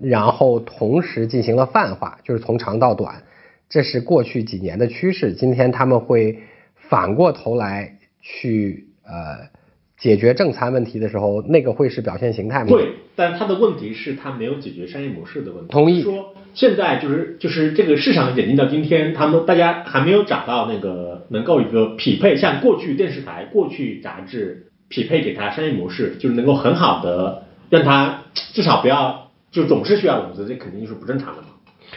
[0.00, 3.22] 然后同时进行了泛化，就是从长到短，
[3.68, 5.34] 这是过去几年的趋势。
[5.34, 6.38] 今天他们会
[6.74, 9.54] 反过头来去呃。
[9.98, 12.70] 解决正餐问题的时候，那个会是表现形态吗？
[12.70, 15.72] 会，但他的问题是他没有解决商业模式的问题。
[15.72, 16.02] 同意。
[16.02, 28.22] 说现在就是就是这个市场演进到今天，他们大家还没有找到那个能够一个匹配，像过去电视台、过去杂志匹配给它商业模式，就是能够很好的让它
[28.54, 31.48] 至少不要就总是需要融资，这肯定就是不正常的嘛。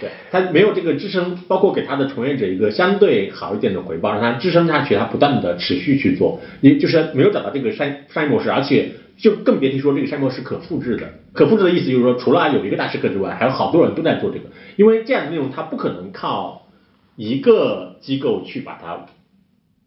[0.01, 11.13] 对，它没有这个支撑，包括给它的从业者一个相对好一点的回报，让它支撑下去，它不断的持续去做，也就是没有找到这个商商业模式，而且就更别提说这个商业模式可复制的。
[11.33, 14.45] 可复制的意思就是说，除了有一个大师课之外，还有好多人都在做这个，
[14.77, 16.67] 因为这样的内容它不可能靠
[17.15, 19.05] 一个机构去把它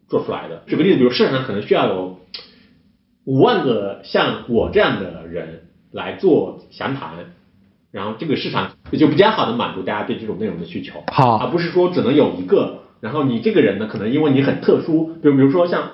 [0.07, 0.63] 做出来的。
[0.67, 2.19] 举个例子，比如市场上可能需要有
[3.25, 7.11] 五万个像我这样的人来做详谈，
[7.91, 8.71] 然后这个市场。
[8.91, 11.03] 也就比较好的满足大家对这种内容的需求。
[11.07, 15.93] 好而不是说只能有一个，然后你这个人呢，可能因为你很特殊，比如比如说像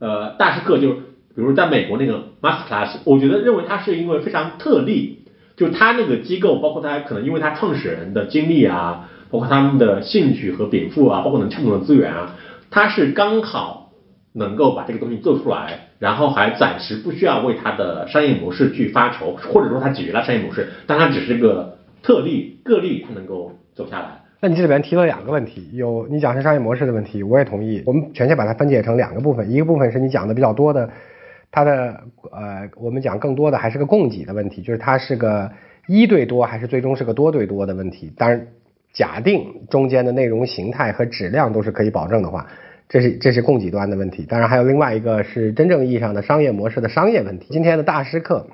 [0.00, 0.96] 呃大师课，就
[1.34, 5.24] 比如在美国那个 Master Class，我觉得认为它是因为非常特例，
[5.56, 12.36] 就他那个机构，包括他可能因为他创始人的经历啊，包括他们的兴趣和禀赋啊，包括能撬动的资源啊，
[12.70, 13.92] 他是刚好
[14.32, 24.22] 能够把这个东西做出来，然后还暂时不需要为他的商业模式去发愁，或者说他解决了商业模式，但它只是个特例个例，它能够走下来。
[24.40, 27.82] 那你这里边提了两个问题，有你讲是商业模式的问题，我也同意。
[27.86, 30.90] 我们全切把它分解成两个部分，一个部分是你讲的比较多的，
[31.54, 32.00] 它的
[32.32, 35.48] 呃，我们讲更多的还是个供给的问题，就是它是个
[35.86, 38.12] 一对多还是最终是个多对多的问题。
[38.16, 38.44] 当然，
[38.92, 42.48] 假定中间的内容形态和质量都是可以保证的话，
[42.88, 44.24] 这是这是供给端的问题。
[44.24, 47.46] 当然还有另外一个是真正意义上的商业模式的商业问题。
[47.50, 48.44] 今天的大师课，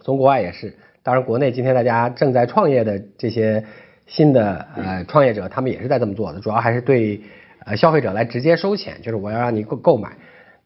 [0.00, 0.72] 从国外也是，
[1.02, 3.64] 当然国内今天大家正在创业的这些
[4.06, 7.20] 新的呃创业者，他们也是在这么做的，主要还是对
[7.64, 10.12] 呃消费者来直接收钱，就是我要让你购购买。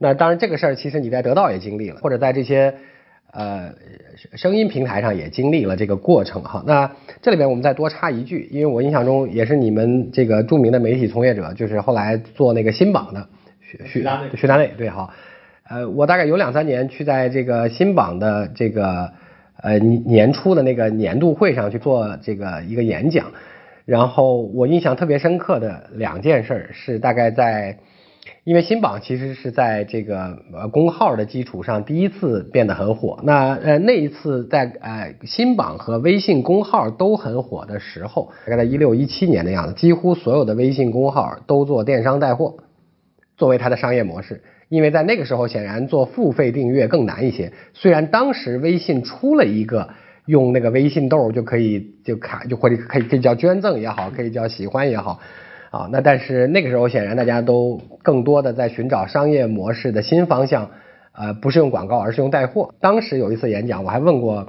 [0.03, 2.75] 那当然这个事儿其实你在得到也经历了，或者在这些
[3.33, 3.73] 呃
[4.35, 6.65] 声音平台上也经历了这个过程哈。
[6.67, 6.91] 那
[7.23, 13.29] 这里边我们再多插一句，因为我印象中也是你们这个著名的媒体从业者，就是后来做那个新榜的
[13.61, 15.09] 徐徐徐达内徐达内对哈。
[15.69, 19.13] 呃，我大概有两三年去在这个新榜的这个
[19.63, 23.33] 呃年年初的那个年度会上去做这个一个演讲，
[23.85, 27.79] 然后我印象特别深刻的两件事儿是大概在，
[28.45, 42.57] 因为新榜其实是在这个呃公号的基础上第一次变得很火，那呃那一次在呃新榜和微信公号都很火的时候，大概在一六一七年的样子，几乎所有的微信公号都做电商带货。
[43.35, 47.53] 作为它的商业模式，因为在那个时候显然做付费订阅更难一些。
[47.73, 49.89] 虽然当时微信出了一个
[50.27, 55.19] 用那个微信豆就可以就卡就或者可以可以叫捐赠也好，可以叫喜欢也好，
[55.73, 60.71] 啊，那但是那个时候显然大家都更多的在寻找商业模式的新方向，
[61.11, 62.73] 呃，不是用广告，而是用带货。
[62.79, 64.47] 当时有一次演讲，我还问过。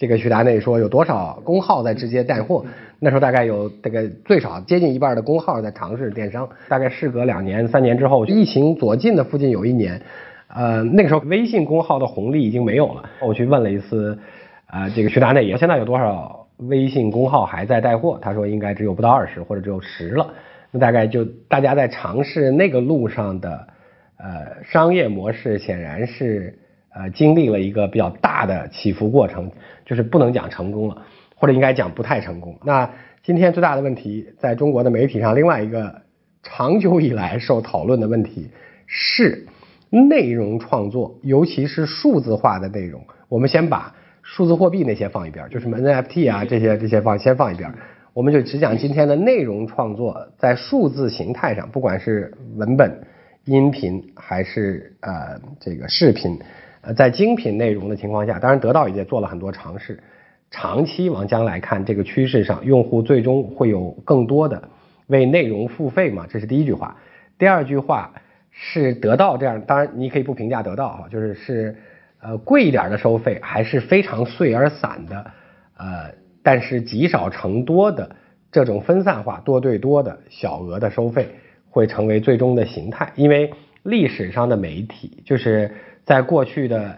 [0.00, 2.64] 这个徐达内说有多少公号在直接带货？
[3.00, 6.48] 那时候大概有这个最少接近一半的公号在尝试电商。
[6.68, 10.00] 大概事隔两年、三年之后，疫情左近的附近有一年，
[10.54, 13.02] 呃，那个时候微信公号的红利已经没有了。
[13.20, 14.16] 我去问了一次，
[14.70, 18.20] 呃，这个徐达内也现在有多少微信公号还在带货？
[18.22, 20.28] 他说应该只有不到二十或者只有十了。
[20.70, 23.68] 那大概就大家在尝试那个路上的
[24.16, 26.58] 呃商业模式，显然是。
[26.90, 29.52] 呃，经历了一个比较大的起伏过程，
[29.84, 31.02] 就是不能讲成功了，
[31.36, 32.58] 或者应该讲不太成功。
[32.64, 32.90] 那
[33.22, 36.02] 今天最大的问题，在中国的媒体上，另外一个
[36.42, 38.50] 长久以来受讨论的问题
[38.86, 39.46] 是
[39.90, 43.00] 内容创作，尤其是数字化的内容。
[43.28, 47.72] 我们先把数字货币那些放一边，就什么 NFT 啊这些这些放先放一边，
[48.18, 53.00] 我们就只讲今天的内容创作，在数字形态上，不管是文本、
[53.44, 56.36] 音频还是呃这个视频。
[56.80, 60.02] 呃，在精品内容的情况下，当然得到也做了很多尝试。
[60.50, 64.68] 长期往将来看，这个趋势上，用户最终会有更多的
[65.06, 66.26] 为内容付费嘛？
[66.28, 66.96] 这是第一句话。
[67.38, 68.12] 第二句话
[68.50, 71.76] 是得到这样，当然你可以不评价得到哈，就是是
[72.20, 75.30] 呃贵一点的收费，还是非常碎而散的，
[75.76, 76.10] 呃，
[76.42, 78.16] 但是积少成多的
[78.52, 81.28] 这种分散化多对多的小额的收费，
[81.70, 83.12] 会成为最终的形态。
[83.16, 85.70] 因为历史上的媒体就是。
[86.08, 86.96] 在过去的，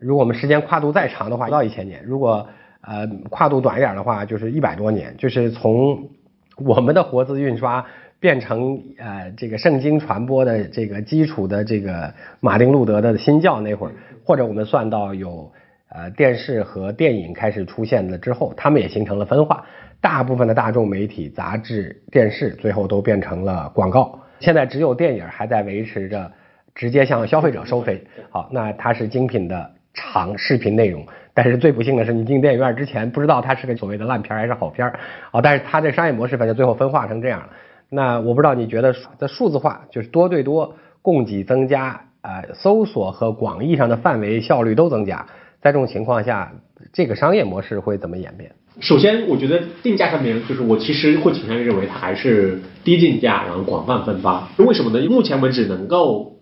[0.00, 2.48] 如果我们时间跨度再长的话，到一千年；如果
[2.80, 5.14] 呃跨度短一点的话，就是一百多年。
[5.16, 6.08] 就是从
[6.56, 7.86] 我们的活字印刷
[8.18, 13.92] 变成呃这个圣经传播的这个基础的这个马丁路德的新教那会儿，
[14.24, 15.52] 或者我们算到有
[15.90, 19.64] 呃电视和电影开始出现了之后，他们也形成了分化。
[20.00, 26.30] 大部分的大众媒体、杂志、电视最后都变成了广告，现在只有电影还在维持着。
[26.74, 35.00] 直接向消费者收费，好，那它是精品的长视频内容，但是最不幸的是，你进电影院之前不知道它是个所谓的烂片还是好片儿，
[35.32, 37.48] 啊，但是它这商业模式反正最后分化成这样了。
[37.88, 40.72] 那我不知道你觉得在数字化就是多对多，
[41.02, 45.26] 供给增加，呃，搜索和广义上的范围效率都增加，
[45.60, 46.52] 在这种情况下，
[46.92, 48.52] 这个商业模式会怎么演变？
[48.80, 54.48] 首先，我觉得定价上面，就是我其实会倾向于认为它还是低定价，然后广泛分发。
[54.58, 55.04] 为什么呢？
[55.08, 56.36] 目前为止能够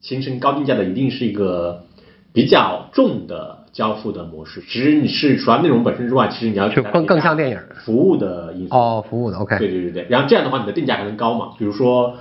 [0.00, 1.84] 形成高定价的一定是一个
[2.34, 4.60] 比较重的交付的模式。
[4.60, 9.58] 其实你是除了内容本身之外，其实你要就更更像电影服务的因素哦，服务的 OK。
[9.58, 11.54] 对对对对，然后这样的话你的定价还能高嘛？
[11.58, 12.16] 比如说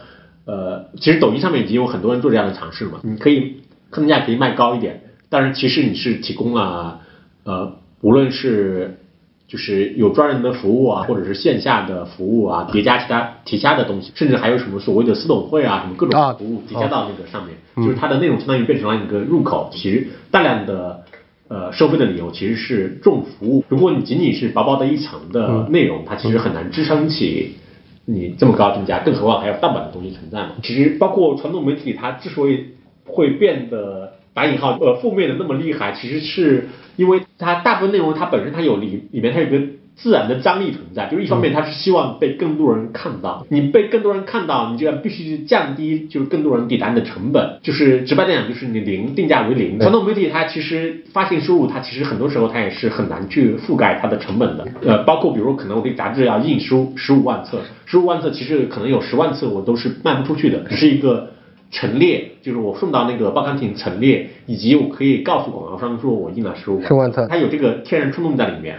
[0.46, 7.02] 呃，其实抖音上面已经有很多人做这样的尝试嘛，你可以定价可以卖高一点，但是其实你是提供了
[7.44, 9.00] 呃，无论是
[9.48, 17.56] 就是有专人的服务啊，或者是线下的服务啊，叠加其他其他的东西，甚至还有什么所谓的私董会啊，什么各啊种服务叠加到那个上面，
[17.86, 19.70] 就是它的内容相当于变成了一个入口。
[19.72, 21.04] 其实大量的
[21.48, 27.56] 呃收费的理由其实是重服务，如果你仅仅是薄薄的一层的内容，它其实很难支撑起。
[28.08, 30.52] 你这么高定价，更何况还有盗版的东西存在嘛？
[30.62, 32.66] 其实包括传统媒体，它之所以
[33.04, 36.68] 会变得打引号呃负面的那么厉害，其实是
[36.98, 39.66] 因为它大部分内容它本身它有里里面它有个
[39.96, 49.80] 自然的张力存在，就是一方面它是希望被更多人看到，你被更多人看到，你就要必须降低就是更多人抵达你的成本，就是直白点讲就是你零定价为零。
[49.80, 61.32] 传统媒体它其实发行收入它其实很多时候它也是很难去覆盖它的成本的，呃，包括比如可能我这个杂志要印书十五万册，十五万册其实可能有十万册我都是卖不出去的，只是一个。
[61.76, 68.78] 陈列就是我送到那个报刊亭陈列，以及我可以告诉广告商说我印了十五15万册它有这个天然冲动在里面。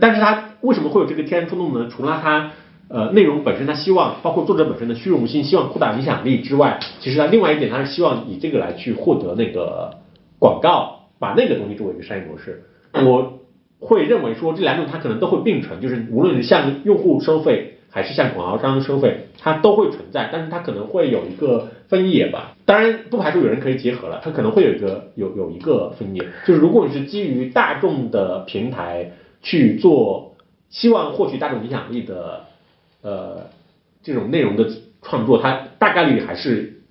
[0.00, 1.88] 但是它为什么会有这个天然冲动呢？
[1.90, 2.52] 除了它
[2.86, 9.96] 呃内容本身，它希望包括作者本身的虚荣心，希望扩大影响力之外，其实它另外一点，它是希望以这个来去获得那个
[10.38, 12.62] 广告，把那个东西作为一个商业模式。
[12.92, 13.40] 我
[13.80, 22.56] 会认为说这两种它可能都会并存，就是无论是向用户收费还是像广告商收费，它都会存在，但是它可能会有一个分野吧。
[22.64, 30.34] 当然不排除有人可以结合了，它可能会有一个有有一个分野，就是如果你是基于大众的平台去做，
[30.70, 32.46] 希望获取大众影响力的
[33.02, 33.42] 呃
[34.02, 34.68] 这种内容的
[35.00, 36.82] 创作，它大概率还是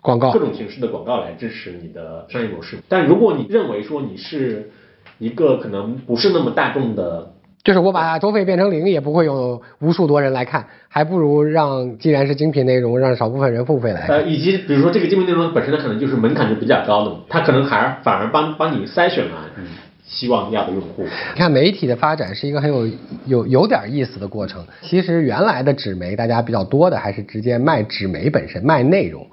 [0.00, 2.78] 广告各种形式的广告来支持你的商业模式。
[2.88, 4.70] 但如果你认为说你是
[5.18, 7.34] 一个可能不是那么大众的，
[7.64, 14.16] 就是我把收费变成零，也不会有无数多人来看，还不如让既然是精品内容，让少部分人付费来看。
[14.16, 19.62] 呃，以及比如说这个精品内容本身它可能就是门槛就比较高的，它可能还反而帮帮你筛选了你
[20.04, 21.04] 希望要的用户。
[21.34, 22.88] 你看媒体的发展是一个很有
[23.26, 24.64] 有有点意思的过程。
[24.80, 29.24] 其实原来的纸媒，大家比较多的还是直接卖纸媒本身，卖内容。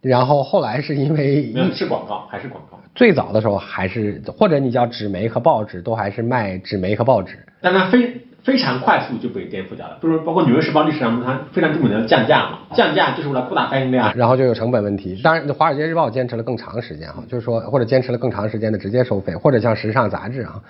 [0.00, 7.38] 然后后来是因为是广告还是广告，最早的时候还是或者你叫纸媒和报纸，都还是卖纸媒和报纸。
[7.60, 9.98] 但它非非常快速就被颠覆掉了。
[10.02, 14.10] 就是包括《纽约时报》历史上它非常著名的降价嘛，降价就是为了扩大发行量。
[14.16, 15.20] 然后就有成本问题。
[15.22, 20.62] 当然，《华尔街日报》坚持了更长时间哈，就是说或者坚持了更长时间的直接收费，或者像时尚杂志啊。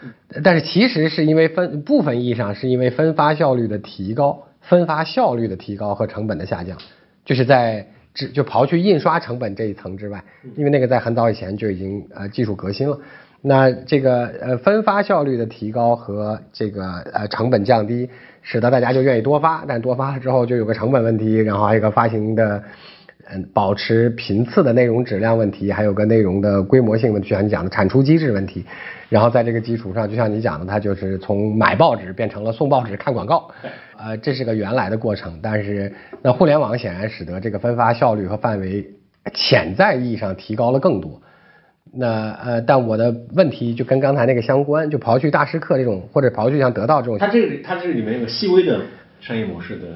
[0.42, 6.76] 但是其实是因为分部分意义上是因为分发效率的提高，分发效率的提高和成本的下降，
[7.24, 10.22] 就是在只就刨去印刷成本这一层之外，
[10.56, 12.98] 因为那个在很早以前就已经呃技术革新了。
[13.42, 18.10] 那这个呃分发效率的提高和这个呃成本降低，
[18.42, 22.62] 使得大家就愿意多发，但多发了之后就有个成本问题，然后还有一个发行的
[23.32, 28.64] 嗯保持频次的内容质量问题，还有个内容的规模性问题，就像你讲的产出机制问题。
[29.08, 33.50] 然后在这个基础上，就像你讲的，它就是从买报纸变成了送报纸看广告，
[33.98, 35.38] 呃，这是个原来的过程。
[35.42, 38.88] 但是那互联网显然使得这个分发效率和范围
[39.34, 41.20] 潜在意义上提高了更多。
[41.92, 48.80] 那呃，但我的问题就跟刚才那个相关，就刨去大师课这种，或者刨去像得到这种，它这个它这个里面有细微的
[49.20, 49.86] 商业模式的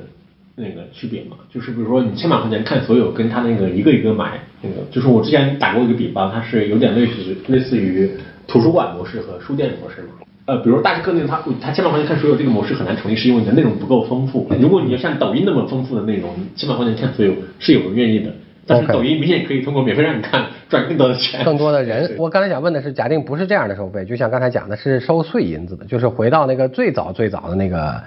[0.57, 8.09] 那个区别嘛，就是比如说你千把块钱看所有，跟他那个一个一个买那个，就是我之前打过一个比方，它是有点类似类似于
[8.47, 10.09] 图书馆模式和书店模式嘛。
[10.47, 14.47] 呃，比如大师课那个，他他千把块钱看所有这个模式很难成立，是因为你的内容不够丰富。
[14.61, 18.31] 如果你要像抖音那么丰富的内容，千把块钱看所有是有人愿意的。
[18.67, 21.45] 但是抖音明显可以通过免费让你看赚更多的钱。
[21.45, 22.15] 更多的人。
[22.17, 28.03] 我刚才想问的是，假定不是这样的收费，就像刚才讲的是收碎银子的，就是回到那个最早最早的那个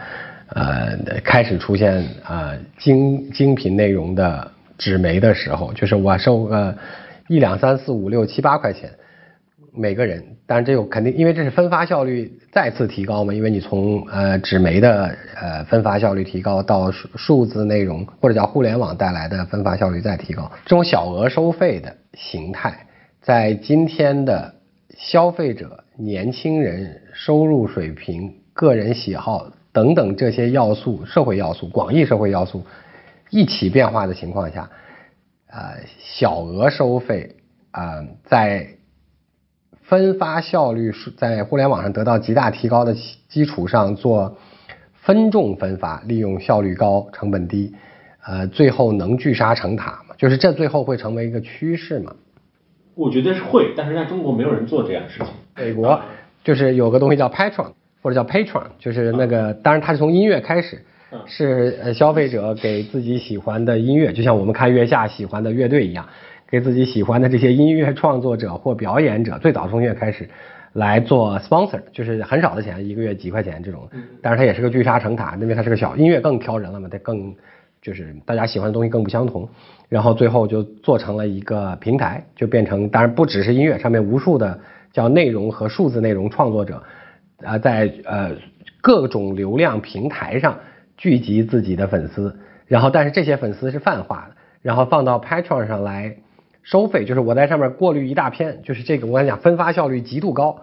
[0.50, 6.78] 呃开始出现、呃精精品内容的纸媒的时候，就是我收个
[7.28, 8.90] 一两三四五六七八块钱。
[9.80, 22.88] 每个人，当然这个肯定，因为这是分发效率再次提高嘛，因为你从呃纸媒的呃分发效率提高到数数字内容或者叫互联网带来的分发效率再提高，这种小额收费的形态，
[23.22, 24.56] 在今天的
[24.98, 32.66] 消费者、年轻人收入水平、个人喜好等等这些要素、社会要素、广义社会要素
[33.30, 34.72] 一起变化的情况下，
[35.46, 37.36] 呃，小额收费
[37.70, 38.70] 啊、呃在
[39.84, 44.36] 分发效率在互联网上得到极大提高的基基础上做
[44.94, 47.76] 分众分发，利用效率高、成本低，
[48.26, 50.16] 呃，最后能聚沙成塔嘛？
[50.18, 52.16] 就是这最后会成为一个趋势嘛？
[52.96, 55.28] 我觉得是会，但是在中国没有人做这样的事情。
[55.56, 56.02] 美国
[56.44, 60.82] 就是有个东西叫 Patron 或者叫 Patron，就是那个，当然它是从音乐开始
[61.12, 66.06] 嗯，是呃消费者给自己喜欢的音乐，就像我们看月下喜欢的乐队一样，
[66.50, 70.28] 给自己喜欢的这些音乐创作者或表演者，最早从音乐开始，
[70.74, 73.88] 来做 sponsor，就是很少的钱，一个月几块钱这种。
[74.22, 77.34] 但是它也是个聚沙成塔，因为它是个小音乐更挑人了嘛，它更
[77.82, 79.48] 就是大家喜欢的东西更不相同。
[79.90, 84.60] 然后最后就做成了一个平台，就变成当然不只是音乐，上面无数的
[84.92, 86.84] 叫内容和数字内容创作者，
[87.44, 88.32] 啊，在呃
[88.82, 90.60] 各种流量平台上
[90.98, 96.18] 聚集自己的粉丝，然后但是这些粉丝是泛化的，然后放到 Patreon 上来
[96.64, 100.62] 收费，就是我在上面过滤一大片，就是这个我跟你讲分发效率极度高，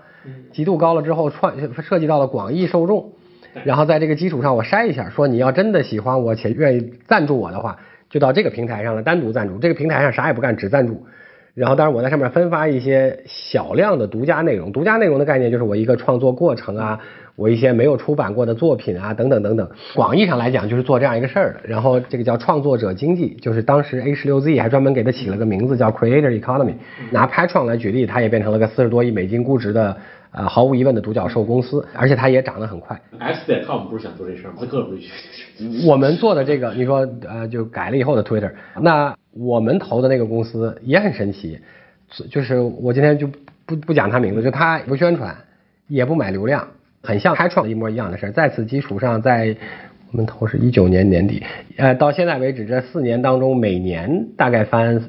[0.53, 3.13] 极度高了之后串涉及到了广义受众，
[3.65, 7.79] 然后在这个基础上我筛一下，说你要真的喜欢我且愿意赞助我的话。
[8.11, 9.59] 就到这个平台上了，单独赞助。
[9.59, 11.05] 这个平台上啥也不干，只赞助。
[11.55, 14.73] 然后，当然我在上面分发一些小量的独家内容。
[14.73, 16.99] 独家内容的概念就是我一个创作过程啊，
[17.37, 19.71] 我一些没有出版过的作品啊，等等等等。
[19.95, 21.61] 广义上来讲，就是做这样一个事儿的。
[21.63, 26.75] 然后这个叫创作者经济，就是当时 A 十六 Z 还专门给它起了个名字叫 Creator Economy。
[27.13, 29.97] 拿 Patreon 来举例，它也变成了个四十多亿美金估值的。
[30.37, 33.01] 呃，毫无疑问的独角兽公司，而且它也涨得很快。
[33.21, 34.67] X 点 com 不是想做这事儿吗？
[34.69, 38.51] 克不是我们做的这个，你说呃，就改了以后的 Twitter。
[38.81, 41.59] 那我们投的那个公司也很神奇，
[42.31, 43.29] 就是我今天就
[43.67, 45.37] 不不讲他名字，就他不宣传，
[45.89, 46.67] 也不买流量，
[47.03, 48.33] 很像开创一模一样的事儿。
[48.33, 49.57] 在此基础上，在
[50.13, 51.43] 我们投是一九年年底，
[51.77, 55.03] 呃，到现在为止这四年当中，每年大概翻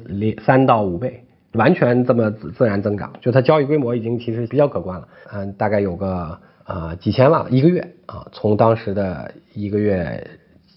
[0.44, 1.22] 三到五倍。
[1.52, 10.22] 完全这么自自然增长，就它交易规模已经其实比较可观了，嗯，大概有个啊几千万一个月啊，从当时的一个月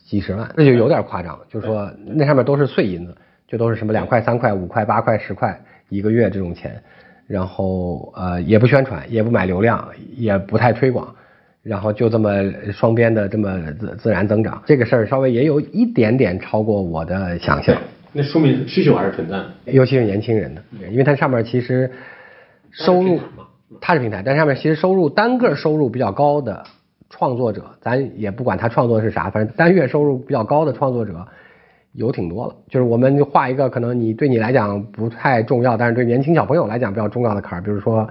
[0.06, 3.14] 几十万，那就有点夸张，就是说那上面都是碎银子，
[3.50, 6.80] 就都是什么两块、三块、五块、八块、十块一个月这种钱，
[7.26, 9.86] 然后呃也不宣传，也不买流量，
[10.16, 11.14] 也不太推广，
[11.64, 12.32] 然后就这么
[12.72, 17.76] 双边的这么自自然增长，这个事儿稍微也有一点点超过我的想象。
[18.14, 21.92] 那说明需求还是存在的，尤其是年轻人的，因为它上面其实
[22.72, 23.20] 收入，
[23.82, 26.64] 它是平台，但上面其实收入单个收入比较高的
[27.10, 31.26] 创作者，咱也不管他创作是啥，反正单月收入比较高的创作者
[31.94, 32.56] 有挺多了。
[32.70, 38.10] 就是我们画一个可能你对你来讲不太重要，但是对年轻小朋友来讲比较重要的坎儿，比如说。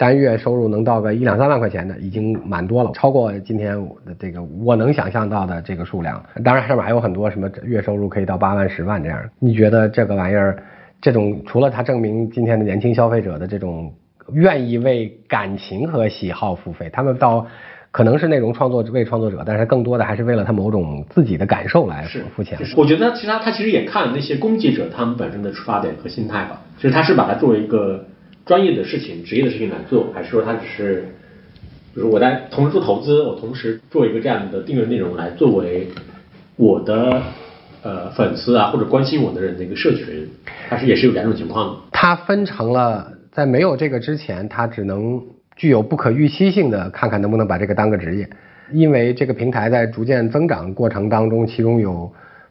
[0.00, 3.74] 单月收入能到个一两三万块钱的，已经蛮多了，超过今天
[4.06, 6.24] 的这个我能想象到的这个数量。
[6.44, 9.20] 当然，上面还有很多什么月收入可以到八万、十万这样。
[9.40, 10.62] 你觉得这个玩意儿，
[11.00, 13.92] 这种除了它证明今天的年轻消费者的这种
[14.34, 17.44] 愿意为感情和喜好付费，他们到
[17.98, 22.56] 可能是内容创作为创作者，但是更多的还是为了他某种自己的感受来付钱。
[22.76, 28.04] 我觉得其实他他其实也看了那些攻击者他们本身的出发点和心态吧，就是他是把它作为一个。
[28.46, 31.06] 专业的事情、职业的事情来做，还是说他只是，
[31.92, 35.86] 比如我在同时做投资，我同时做一个这样的订阅内容来作为
[36.56, 37.20] 我的
[37.82, 40.26] 呃粉丝啊或者关心我的人的一个社群，
[40.70, 41.76] 它是也是有两种情况的。
[41.92, 45.20] 它分成了在没有这个之前，它只能
[45.58, 48.26] 具有不可预期性的看看能不能把这个当个职业，
[48.70, 52.10] 因为这个平台在逐渐增长过程当中，其中有。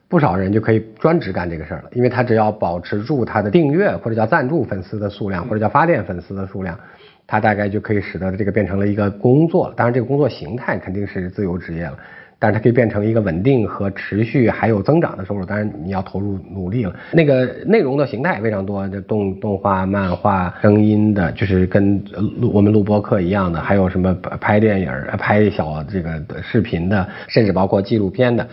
[0.10, 6.80] 不少人就可以专职干这个事儿了，因为他只要保持住他的订阅或者叫赞助粉丝的数量，或者叫发电粉丝的数量，
[7.28, 9.74] 他大概就可以使得这个变成了一个工作了。
[9.76, 11.97] 当然，这个工作形态肯定是自由职业了，
[12.40, 15.46] 但是它可以变成一个稳定和持续还有增长的收入。
[15.46, 16.96] 当然，你要投入努力了。
[17.12, 22.04] 那个内容的形态非常多，就动动画、漫画、声音的，就是跟
[22.40, 28.48] 录我们录播课一样的，还有什么拍电影、拍小这个视频的，甚至包括纪录片的。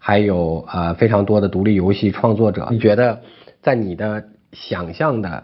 [0.00, 3.20] 还有呃非常多的独立游戏创作者，你觉得
[3.60, 5.42] 在你的想象的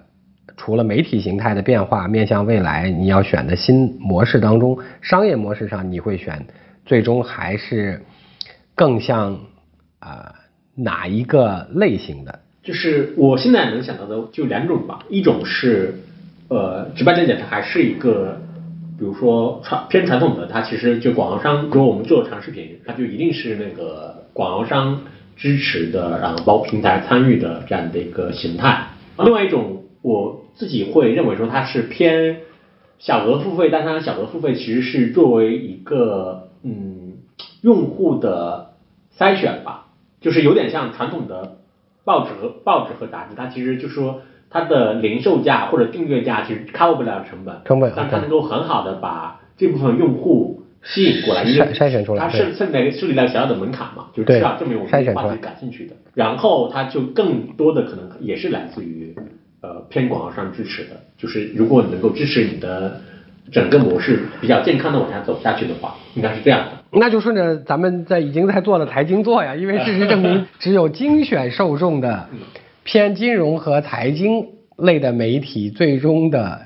[0.56, 6.46] 除了媒体形态的变化，面向未来你要选的新模式当中，商业模式上你会选
[6.84, 8.02] 最终还是
[8.74, 9.40] 更像
[9.98, 10.34] 啊
[10.74, 12.40] 哪一个类型的？
[12.62, 16.00] 就是我现在能想到的就两种吧，一种是
[16.48, 18.40] 呃直白点讲，它还是一个。
[18.96, 25.02] 比如说传偏传统的，它其实就广告商，如果我们做长视频，它就一定是那个广告商
[25.36, 28.86] 支持的，然后包括平台参与的这样的一个形态。
[29.18, 32.36] 另外一种，我自己会认为说它是偏
[33.00, 36.43] 小额付费，但它小额付费其实是作为一个
[37.64, 38.74] 用户的
[39.18, 39.86] 筛选吧，
[40.20, 41.56] 就是有点像传统的
[42.04, 44.20] 报纸和报纸和杂志，它其实就说。
[44.50, 59.16] 它的零售价或者订阅价其实 cover 不了成本，成本，但它能够很好的把这部分用户吸引过来，筛筛选出来，它设设立设立了小小的门槛嘛，就是至少证明我们话题感兴趣的，然后它就更多的可能也是来自于
[59.60, 63.00] 呃偏广告商支持的，就是如果你能够支持你的
[63.52, 66.72] 整个模式比较健康的往下走下去的话，应该是这样的。
[66.98, 72.28] 那就顺着咱们在已经在做的财经做呀，因为事实证明 只有精选受众的。
[72.86, 76.60] 偏金融和财经类的媒体，最终的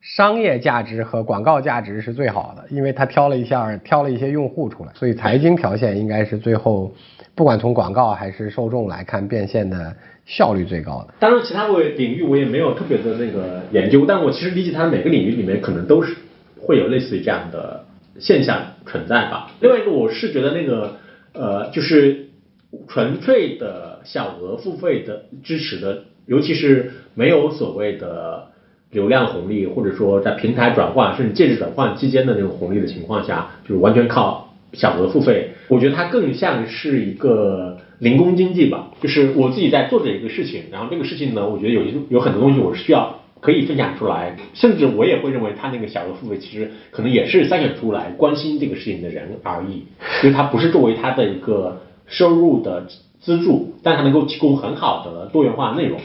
[0.00, 6.92] 商业价值和广告价值是最好的，因为他挑了一下，挑了一些用户出来，所以财经条线应该是最后，
[7.40, 11.14] 不管从广告还是受众来看，变现的效率最高的。
[11.20, 16.14] 当然，其他位领域我也没有特别的那个研究，但我其实理解它每个领域里面可能都是
[16.60, 17.86] 会有类似于这样的
[18.18, 19.52] 现象存在吧。
[19.62, 20.96] 另外一个，我是觉得那个
[21.32, 22.28] 呃，就是
[22.86, 28.50] 纯粹的小额付费的支持的，尤其是没有所谓的。
[28.90, 38.90] 流量红利，或者说在平台转换甚至介质转换期间的那种红利的情况下，就是完全靠小额付费，我觉得它更像是一个零工经济吧。
[39.00, 49.84] 就是我自己在做着一个事情，然后这个事情呢，我觉得有一有很多东西我是需要可以分享出来，甚至我也会认为它那个小额付费其实可能也是筛选出来关心这个事情的人而已，
[50.22, 52.86] 就是它不是作为它的一个收入的
[53.20, 55.98] 资助，但它能够提供很好的多元化内容。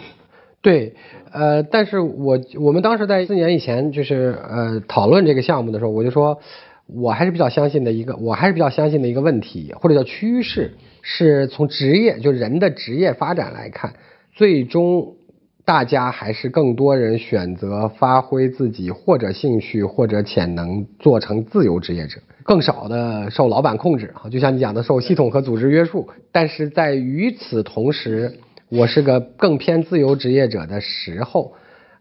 [0.62, 0.94] 对，
[1.32, 6.40] 呃，但是我我们当时在四年以前就是呃讨论这个项目的时候，我就说，
[6.88, 13.94] 我还是比较相信的一个，我还是比较相信的一个问题或者叫趋势，是从职业就人的职业发展来看，
[14.34, 15.16] 最终
[15.64, 28.34] 大家还是更多人选择发挥自己或者兴趣或者潜能，做成自由职业者，更少的受老板控制啊，就像你讲的受系统和组织约束，但是在与此同时。
[28.70, 31.54] 我是个更偏自由职业者的时候，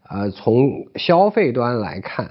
[0.08, 2.30] 呃，从消费端来看，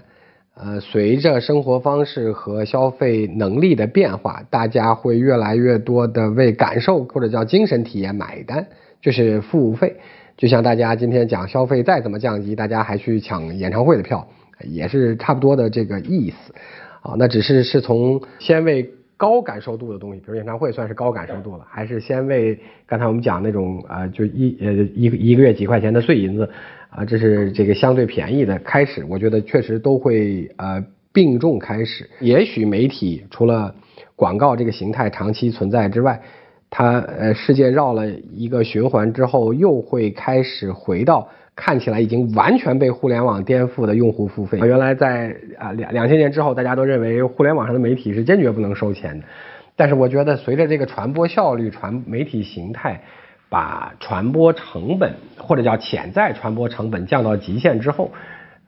[0.56, 8.68] 呃，随着生活方式和消费能力的变化，大家会越来越多的为感受或者叫精神体验买单，
[9.02, 9.96] 就是付费。
[10.38, 14.28] 就像大家今天讲消费再怎么降级，大家还去抢演唱会的票，
[14.64, 16.54] 也是差不多的这个意思。
[17.02, 18.90] 啊，那只是是从先为。
[19.16, 26.50] 高感受度的东西，比如演唱会算是高感受度了，还是先为刚才我们讲那种啊，就一呃一一个月几块钱的碎银子
[26.96, 29.06] 啊，这是这个相对便宜的开始。
[29.10, 32.10] 我觉得确实都会呃并重开始。
[32.20, 33.74] 也许媒体除了
[34.16, 36.22] 广告这个形态长期存在之外，
[36.70, 41.28] 它呃世界绕了一个循环之后，又会开始回到。
[41.56, 49.24] 看起来已经完全被互联网颠覆的用户付费，原来在啊两两千年之后，大家都认为互联网上的媒体是坚决不能收钱的。
[49.76, 53.00] 但是我觉得，随着这个传播效率、传媒体形态
[53.54, 58.12] 把传播成本或者叫潜在传播成本降到极限之后，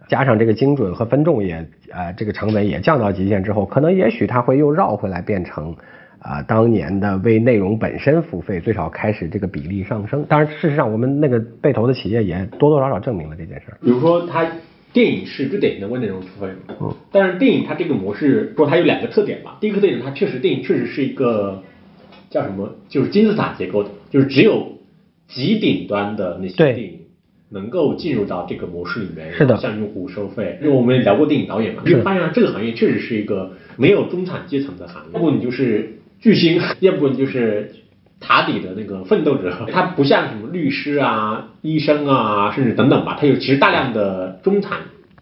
[0.08, 5.76] 加上这个精准和分众也呃这个成本也降到极限之后，可能也许它会又绕回来变成。
[6.20, 10.26] 啊，当年的为内容本身付费，最少开始这个比例上升。
[10.28, 13.78] 当然，事实上我们那个被投的企业也多多少少证明了这件事儿。
[13.84, 14.44] 比如说，它
[14.92, 19.58] 电影是最典型的为内容付费，嗯，但是电影它这个模式说它有两个特点吧。
[19.62, 21.62] 第一个特点，它确实电影确实是一个
[22.32, 24.80] 叫什么，就是金字塔结构的，就是只有
[25.28, 27.00] 极顶端的那些电影
[27.50, 30.58] 能够进入到这个模式里面，是的，向用户收费。
[30.62, 36.00] 因为我们聊过电影导演嘛，就发现这个行业确实是一个没有中产阶层的行业，要不你就是。
[36.22, 37.72] 巨星， 要不你就是
[38.22, 44.80] 塔底的那个奋斗者，他不像什么律师啊、医生啊，甚至等等吧，他有其实大量的中产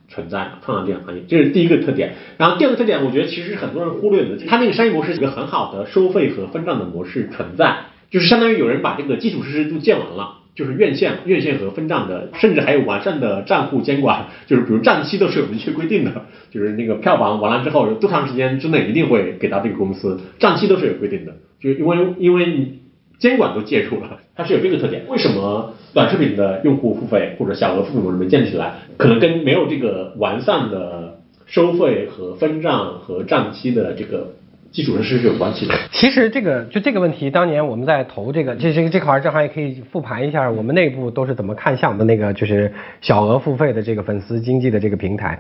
[0.08, 2.14] 存在创造这样行业，这是第一个特点。
[2.38, 7.76] 然后第二个特点，我觉得其实很多人忽略的，他那个商业模式一个很好的收费和分账的模式存在，
[8.14, 10.38] 就是相当于有人把这个基础设施都建完了。
[10.56, 22.82] 就是院线、院线和分账的，甚至还有完善的账户监管，就是比如账期都是有明确规定的，就是那个票房完了之后多长时间之内一定会给到这个公司，账期都是有规定的，就是因为因为你
[23.18, 25.06] 监管都介入了，它是有这个特点。
[25.08, 28.76] 为什么短视频的用户付费或者小额付费模式没建起来？
[28.98, 34.34] 可能跟没有这个完善的收费和分账和账期的这个。
[34.74, 35.74] 基础设施是有关系的。
[35.92, 45.40] 其实这个就这个问题，当年我们在投这个这这这块儿，正好也可以复盘一下我们内部都是怎么看项目的那个就是小额付费的这个粉丝经济的这个平台。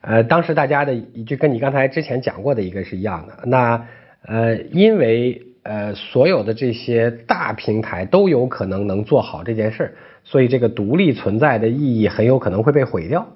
[0.00, 0.94] 呃，当时大家的
[1.26, 3.46] 就跟你刚才之前讲过的一个是一样的。
[3.46, 3.84] 那
[4.26, 9.92] 呃，因为呃所有的这些大平台都有可能能做好这件事儿，
[10.24, 13.26] 所以这个独立存在的意义很有可能会被毁掉。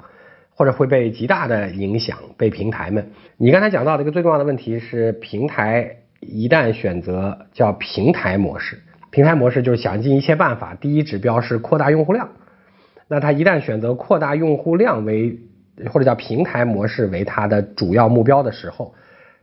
[0.57, 3.11] 或者会被极大的影响，被平台们。
[3.37, 8.81] 你刚才讲到的一个最重要的问题是，平台一旦选择叫平台模式，
[9.11, 12.31] 平台模式就是想尽一切办法，第一指标是扩大用户量。
[13.07, 15.39] 那它一旦选择扩大用户量为
[15.93, 18.95] 或者叫平台模式为它的主要目标的时候，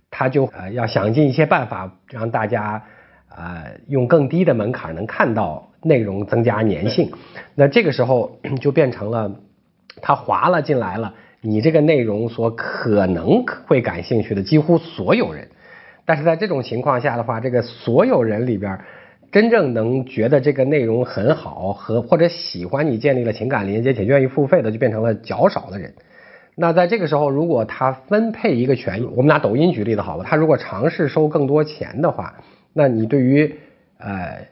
[0.09, 2.83] 它就呃要想尽一切办法让大家
[3.29, 7.11] 呃用更低的门槛能看到内容，增加粘性。
[7.53, 9.31] 那这个时候就变成了。
[10.01, 15.47] 它划了进来了，你这个内容所可能会感兴趣的几乎所有人，
[16.05, 18.79] 但是在这种情况下的话，这个所有人里边，
[19.31, 25.93] 真正能觉得这个内容很好和或者喜欢你建立了情感连接且愿意付费的，就变成了较少的人。
[26.55, 32.35] 那在这个时候，如果他分配一个权益，我们拿抖音举例子好了，他如果尝试收更多钱的话，
[32.73, 33.55] 那你对于
[33.97, 34.47] 呃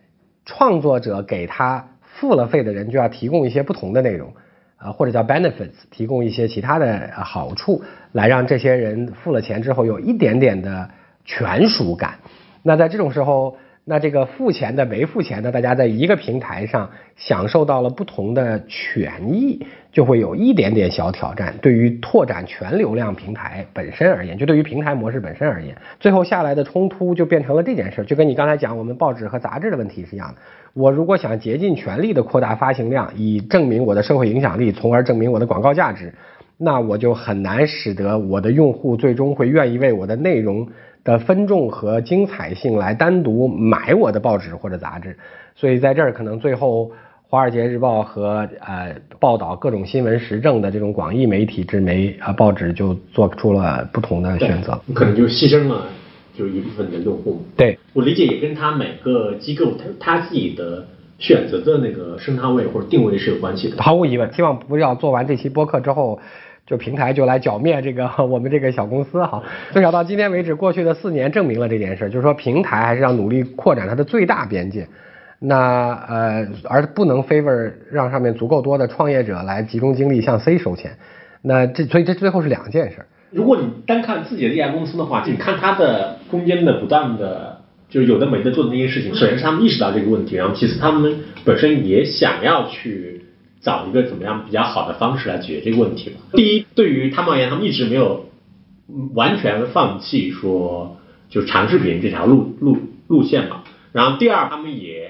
[0.45, 4.33] 创作者给他付了费的人就要提供一些不同的内容，
[4.81, 7.81] 啊或者叫 benefits，提供一些其他的好处，
[8.13, 10.89] 来让这些人付了钱之后有一点点的
[11.23, 12.15] 权属感。
[12.63, 13.55] 那在这种时候。
[13.83, 21.53] 那这个付钱的没付钱的，大家在一个平台上享受到了不同的权益，就会有一点点小挑战。
[21.61, 30.35] 对于拓展全流量平台本身而言，就对于平台模式本身而言，最后下来的冲突就变成了这件事，就跟你刚才讲我们报纸和杂志的问题是一样的。
[30.73, 36.13] 我如果想竭尽全力的扩大发行量，以证明我的社会影响力，从而证明我的广告价值，
[36.57, 40.67] 那我就很难使得我的用户最终会愿意为我的内容。
[41.03, 45.17] 的分众和精彩性来单独买我的报纸或者杂志，
[45.55, 46.85] 所以在这儿可能最后
[47.31, 55.85] 《华尔街日报》和呃报道各种新闻时政的这种广义媒体之媒啊报纸就做出了不同的选择，可能就牺牲了
[56.37, 57.41] 就一部分的用户。
[57.55, 60.85] 对我理解也跟他每个机构他他自己的
[61.19, 63.81] 选择的那个生态位或者定位是有关系的。
[63.81, 66.19] 毫无疑问，希望不要做完这期播客之后。
[66.67, 74.87] 就平台就来剿灭这个 我们这个小公司哈，至少到今天为止，过去的四年证明了这件事，就是说平台还是要努力扩展它的最大边界，
[75.43, 80.97] 那呃而不能 favor 让上面足够多的创业者来集中精力向 C 收钱，
[81.41, 83.05] 那这所以这最后是两件事。
[83.31, 93.19] 如果你单看自己的这家公司的话，你看它的中间的不断的就有的没的做的那些事情，首先是他们意识到这个问题，然后其次他们本身也想要去。
[93.63, 96.15] 找一个怎么样比较好的方式来解决这个问题吧。
[96.33, 98.25] 第一，对于他们而言，他们一直没有
[99.13, 100.97] 完全放弃说
[101.29, 102.77] 就长视频这条路路
[103.07, 103.61] 路线嘛。
[103.91, 105.00] 然后第二，他们也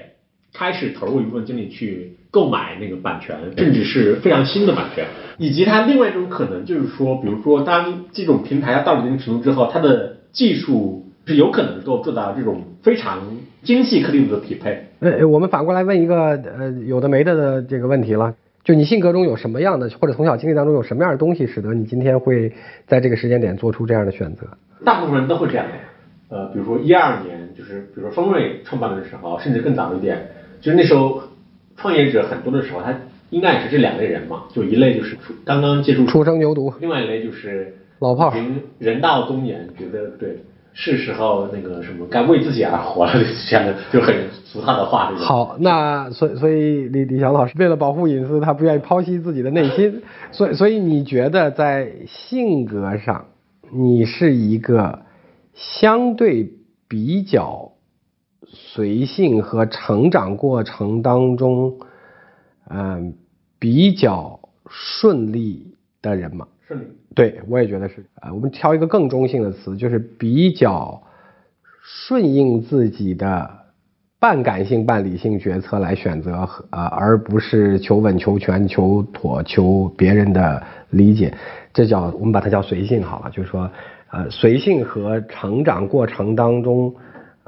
[0.54, 5.06] 开始投入一部分精力去购买那个版权，甚至是非常新的版权。
[5.38, 13.18] 以及它另外一种可能就是说，比如说当这种平台要到了一定程度之后，它的技术是有可能够做到这种非常
[13.62, 14.86] 精细颗粒度的匹配。
[15.00, 18.34] 呃，我们反过来问一个呃有的没的的这个问题了。
[18.64, 22.52] 就你性格中有什么样的，或者从小经历当中有什么样的东西，使得你今天会
[22.86, 24.46] 在这个时间点做出这样的选择？
[24.84, 30.28] 大部分人都会这样的，呃，比如说一二年，就是比如说丰瑞创办的时候，甚至更早一点，
[30.62, 31.22] 就是那时候
[31.76, 32.96] 创业者很多的时候，他
[33.28, 40.38] 应该也是这两类人嘛，就一类就是刚刚接触初生牛犊，另外一类就是老炮，人人到中年，觉得对。
[40.74, 43.12] 是时候那个什么该为自己而活了，
[43.46, 45.12] 这样的就很俗套的话。
[45.16, 50.00] 好，那所以所以李李翔老师为了保护隐私，他不愿意剖析自己的内心。
[50.32, 53.26] 所以所以你觉得在性格上，
[53.70, 55.00] 你是一个
[55.52, 56.48] 相对
[56.88, 57.71] 比较
[58.54, 61.78] 随性和成长过程当中，
[62.68, 63.14] 嗯，
[63.58, 64.38] 比较
[64.68, 66.46] 顺利的人嘛？
[66.68, 66.84] 顺利。
[67.14, 68.32] 对，我也觉得是啊。
[68.32, 71.02] 我们挑一个更中性的词，就是比较
[71.82, 73.50] 顺应自己的
[74.20, 81.34] 半感性半理性决策来选择，啊，而不是求稳求全求妥求别人的理解。
[81.72, 83.30] 这叫我们把它叫随性好了。
[83.30, 83.70] 就是说，
[84.10, 86.94] 呃，随性和成长过程当中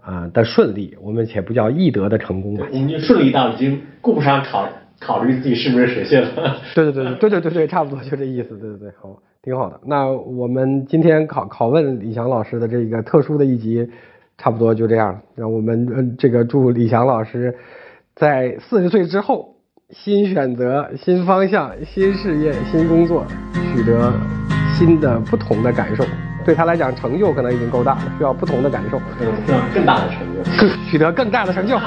[0.05, 2.67] 啊的顺利，我们且不叫易得的成功吧。
[2.71, 4.69] 我们就顺利到已经顾不上考
[5.01, 6.57] 考虑自己是不是水性了。
[6.75, 8.51] 对对对对对对对，差不多就这意思。
[8.59, 9.81] 对对对，好，挺好的。
[9.87, 13.89] 那我们今天考拷问李翔老师的这个特殊的一集，
[14.37, 15.43] 差不多就这样那。
[15.43, 17.55] 让我们这个祝李翔老师
[18.15, 19.53] 在四十岁之后。
[19.91, 23.25] 新选择、新方向、新事业、新工作，
[23.75, 24.13] 取得
[24.75, 26.05] 新的不同的感受。
[26.45, 31.81] 对他来讲，成就可能已经够大了，需要不同的感受，嗯，更大的成就，取得更大的成就。